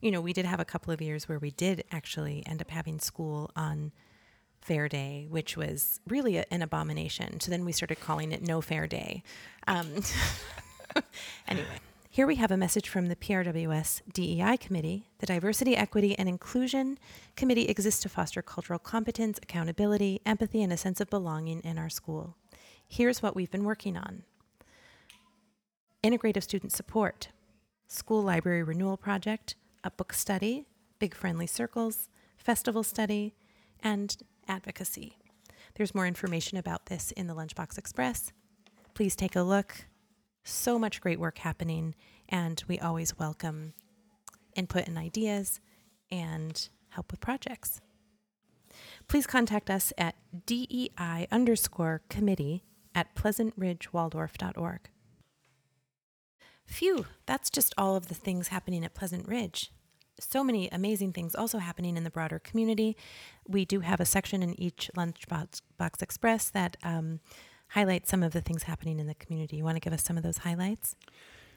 you 0.00 0.10
know, 0.10 0.20
we 0.20 0.32
did 0.32 0.46
have 0.46 0.60
a 0.60 0.64
couple 0.64 0.92
of 0.92 1.00
years 1.02 1.28
where 1.28 1.38
we 1.38 1.50
did 1.50 1.84
actually 1.90 2.42
end 2.46 2.60
up 2.60 2.70
having 2.70 2.98
school 2.98 3.50
on 3.56 3.92
Fair 4.64 4.88
Day, 4.88 5.26
which 5.28 5.58
was 5.58 6.00
really 6.08 6.38
a, 6.38 6.46
an 6.50 6.62
abomination. 6.62 7.38
So 7.38 7.50
then 7.50 7.66
we 7.66 7.72
started 7.72 8.00
calling 8.00 8.32
it 8.32 8.40
No 8.42 8.62
Fair 8.62 8.86
Day. 8.86 9.22
Um, 9.68 9.88
anyway, 11.48 11.80
here 12.08 12.26
we 12.26 12.36
have 12.36 12.50
a 12.50 12.56
message 12.56 12.88
from 12.88 13.08
the 13.08 13.14
PRWS 13.14 14.00
DEI 14.10 14.56
Committee. 14.56 15.10
The 15.18 15.26
Diversity, 15.26 15.76
Equity, 15.76 16.18
and 16.18 16.30
Inclusion 16.30 16.98
Committee 17.36 17.66
exists 17.66 18.00
to 18.04 18.08
foster 18.08 18.40
cultural 18.40 18.78
competence, 18.78 19.38
accountability, 19.42 20.22
empathy, 20.24 20.62
and 20.62 20.72
a 20.72 20.78
sense 20.78 20.98
of 20.98 21.10
belonging 21.10 21.60
in 21.60 21.76
our 21.76 21.90
school. 21.90 22.34
Here's 22.88 23.22
what 23.22 23.36
we've 23.36 23.50
been 23.50 23.64
working 23.64 23.98
on 23.98 24.22
integrative 26.02 26.42
student 26.42 26.72
support, 26.72 27.28
school 27.86 28.22
library 28.22 28.62
renewal 28.62 28.96
project, 28.96 29.56
a 29.82 29.90
book 29.90 30.14
study, 30.14 30.64
big 30.98 31.14
friendly 31.14 31.46
circles, 31.46 32.08
festival 32.38 32.82
study, 32.82 33.34
and 33.82 34.16
advocacy. 34.48 35.18
There's 35.74 35.94
more 35.94 36.06
information 36.06 36.58
about 36.58 36.86
this 36.86 37.10
in 37.12 37.26
the 37.26 37.34
Lunchbox 37.34 37.78
Express. 37.78 38.32
Please 38.94 39.16
take 39.16 39.36
a 39.36 39.42
look. 39.42 39.86
So 40.44 40.78
much 40.78 41.00
great 41.00 41.18
work 41.18 41.38
happening, 41.38 41.94
and 42.28 42.62
we 42.68 42.78
always 42.78 43.18
welcome 43.18 43.72
input 44.54 44.86
and 44.86 44.98
ideas 44.98 45.60
and 46.10 46.68
help 46.90 47.10
with 47.10 47.20
projects. 47.20 47.80
Please 49.08 49.26
contact 49.26 49.70
us 49.70 49.92
at 49.98 50.16
DEI 50.46 51.26
underscore 51.30 52.02
committee 52.08 52.64
at 52.94 53.14
pleasantridgewaldorf.org. 53.14 54.90
Phew, 56.66 57.06
that's 57.26 57.50
just 57.50 57.74
all 57.76 57.96
of 57.96 58.08
the 58.08 58.14
things 58.14 58.48
happening 58.48 58.84
at 58.84 58.94
Pleasant 58.94 59.28
Ridge. 59.28 59.70
So 60.20 60.44
many 60.44 60.68
amazing 60.70 61.12
things 61.12 61.34
also 61.34 61.58
happening 61.58 61.96
in 61.96 62.04
the 62.04 62.10
broader 62.10 62.38
community. 62.38 62.96
We 63.48 63.64
do 63.64 63.80
have 63.80 64.00
a 64.00 64.04
section 64.04 64.42
in 64.42 64.58
each 64.60 64.90
Lunchbox 64.96 65.60
Box 65.76 66.02
Express 66.02 66.50
that 66.50 66.76
um, 66.82 67.20
highlights 67.68 68.10
some 68.10 68.22
of 68.22 68.32
the 68.32 68.40
things 68.40 68.64
happening 68.64 69.00
in 69.00 69.06
the 69.06 69.14
community. 69.14 69.56
You 69.56 69.64
want 69.64 69.76
to 69.76 69.80
give 69.80 69.92
us 69.92 70.04
some 70.04 70.16
of 70.16 70.22
those 70.22 70.38
highlights? 70.38 70.94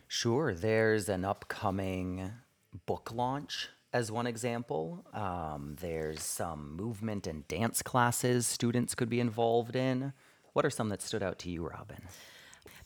Sure. 0.07 0.53
There's 0.53 1.09
an 1.09 1.25
upcoming 1.25 2.31
book 2.85 3.11
launch 3.13 3.69
as 3.93 4.11
one 4.11 4.27
example. 4.27 5.05
Um, 5.13 5.75
there's 5.79 6.21
some 6.21 6.75
movement 6.75 7.27
and 7.27 7.47
dance 7.47 7.81
classes 7.81 8.47
students 8.47 8.95
could 8.95 9.09
be 9.09 9.19
involved 9.19 9.75
in. 9.75 10.13
What 10.53 10.65
are 10.65 10.69
some 10.69 10.89
that 10.89 11.01
stood 11.01 11.23
out 11.23 11.39
to 11.39 11.49
you, 11.49 11.67
Robin? 11.67 12.01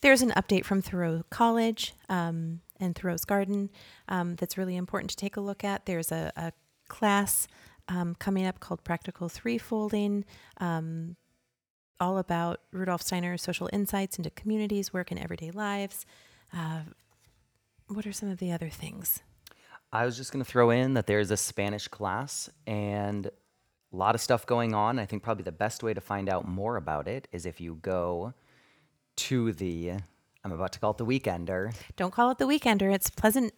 There's 0.01 0.23
an 0.23 0.31
update 0.31 0.65
from 0.65 0.81
Thoreau 0.81 1.23
College 1.29 1.93
um, 2.09 2.61
and 2.79 2.95
Thoreau's 2.95 3.23
Garden 3.23 3.69
um, 4.07 4.35
that's 4.35 4.57
really 4.57 4.75
important 4.75 5.11
to 5.11 5.15
take 5.15 5.37
a 5.37 5.41
look 5.41 5.63
at. 5.63 5.85
There's 5.85 6.11
a, 6.11 6.31
a 6.35 6.51
class 6.87 7.47
um, 7.87 8.15
coming 8.15 8.47
up 8.47 8.59
called 8.59 8.83
Practical 8.83 9.29
Threefolding, 9.29 10.23
um, 10.57 11.17
all 11.99 12.17
about 12.17 12.61
Rudolf 12.71 13.03
Steiner's 13.03 13.43
social 13.43 13.69
insights 13.71 14.17
into 14.17 14.31
communities, 14.31 14.91
work, 14.91 15.11
and 15.11 15.19
everyday 15.19 15.51
lives. 15.51 16.05
Uh, 16.51 16.81
what 17.87 18.07
are 18.07 18.13
some 18.13 18.29
of 18.29 18.39
the 18.39 18.51
other 18.51 18.69
things? 18.69 19.21
I 19.93 20.05
was 20.05 20.17
just 20.17 20.31
going 20.31 20.43
to 20.43 20.49
throw 20.49 20.71
in 20.71 20.95
that 20.95 21.05
there's 21.05 21.29
a 21.29 21.37
Spanish 21.37 21.87
class 21.87 22.49
and 22.65 23.27
a 23.27 23.31
lot 23.95 24.15
of 24.15 24.21
stuff 24.21 24.47
going 24.47 24.73
on. 24.73 24.97
I 24.97 25.05
think 25.05 25.21
probably 25.21 25.43
the 25.43 25.51
best 25.51 25.83
way 25.83 25.93
to 25.93 26.01
find 26.01 26.27
out 26.27 26.47
more 26.47 26.77
about 26.77 27.07
it 27.07 27.27
is 27.31 27.45
if 27.45 27.61
you 27.61 27.77
go 27.81 28.33
to 29.17 29.51
the, 29.53 29.93
I'm 30.43 30.51
about 30.51 30.71
to 30.73 30.79
call 30.79 30.91
it 30.91 30.97
the 30.97 31.05
Weekender. 31.05 31.75
Don't 31.95 32.13
call 32.13 32.31
it 32.31 32.37
the 32.37 32.45
Weekender. 32.45 32.93
It's 32.93 33.09
Pleasant. 33.09 33.53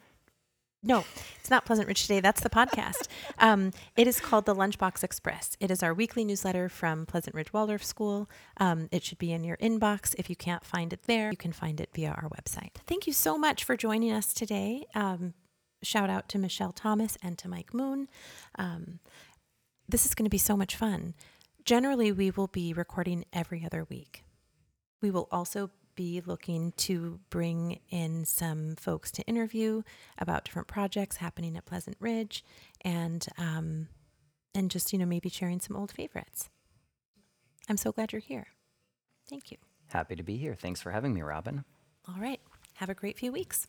No, 0.86 1.06
it's 1.39 1.50
not 1.50 1.66
Pleasant 1.66 1.88
Ridge 1.88 2.02
Today. 2.02 2.20
That's 2.20 2.42
the 2.42 2.50
podcast. 2.50 3.08
Um, 3.39 3.72
it 3.98 4.08
is 4.08 4.20
called 4.22 4.46
the 4.46 4.56
Lunchbox 4.56 5.04
Express. 5.04 5.58
It 5.60 5.70
is 5.72 5.84
our 5.84 5.94
weekly 5.94 6.24
newsletter 6.24 6.70
from 6.70 7.06
Pleasant 7.06 7.36
Ridge 7.36 7.52
Waldorf 7.52 7.84
School. 7.84 8.30
Um, 8.58 8.88
it 8.92 9.04
should 9.04 9.18
be 9.18 9.34
in 9.34 9.44
your 9.44 9.58
inbox. 9.58 10.16
If 10.18 10.30
you 10.30 10.36
can't 10.36 10.63
find 10.63 10.94
it 10.94 11.04
there, 11.08 11.32
you 11.32 11.38
can 11.38 11.52
find 11.52 11.82
it 11.82 11.89
via 11.94 12.12
our 12.12 12.30
website. 12.30 12.76
Thank 12.86 13.06
you 13.08 13.12
so 13.12 13.38
much 13.38 13.63
for 13.63 13.76
joining 13.76 14.12
us 14.13 14.34
today. 14.34 14.86
Um, 14.96 15.34
shout 15.82 16.10
out 16.10 16.30
to 16.30 16.38
Michelle 16.38 16.72
Thomas 16.72 17.18
and 17.22 17.38
to 17.39 17.50
Mike 17.50 17.74
Moon. 17.74 18.08
Um, 18.56 19.00
this 19.89 20.06
is 20.06 20.16
going 20.16 20.26
to 20.26 20.30
be 20.30 20.38
so 20.38 20.56
much 20.56 20.76
fun. 20.76 21.13
Generally, 21.66 22.12
we 22.13 22.32
will 22.32 22.48
be 22.48 22.72
recording 22.74 23.26
every 23.34 23.66
other 23.66 23.86
week. 23.89 24.24
We 25.04 25.12
will 25.12 25.28
also 25.34 25.70
be 25.96 26.24
looking 26.26 26.72
to 26.78 27.20
bring 27.30 27.82
in 27.89 28.24
some 28.24 28.78
folks 28.78 29.12
to 29.12 29.24
interview 29.24 29.84
about 30.18 30.46
different 30.46 30.70
projects 30.70 31.18
happening 31.18 31.58
at 31.58 31.66
Pleasant 31.66 31.98
Ridge, 32.00 32.44
and 32.82 33.26
um, 33.38 33.89
and 34.56 34.72
just 34.72 34.94
you 34.94 34.98
know 34.98 35.06
maybe 35.06 35.28
sharing 35.28 35.60
some 35.60 35.76
old 35.76 35.92
favorites. 35.92 36.50
I'm 37.70 37.76
so 37.76 37.92
glad 37.92 38.13
you're 38.13 38.22
here. 38.22 38.48
Thank 39.30 39.52
you. 39.52 39.58
Happy 39.89 40.16
to 40.16 40.24
be 40.24 40.38
here. 40.38 40.56
Thanks 40.56 40.82
for 40.82 40.92
having 40.92 41.13
me, 41.13 41.22
Robin. 41.22 41.66
All 42.08 42.22
right. 42.22 42.39
Have 42.76 42.89
a 42.89 42.96
great 42.96 43.18
few 43.18 43.34
weeks. 43.34 43.68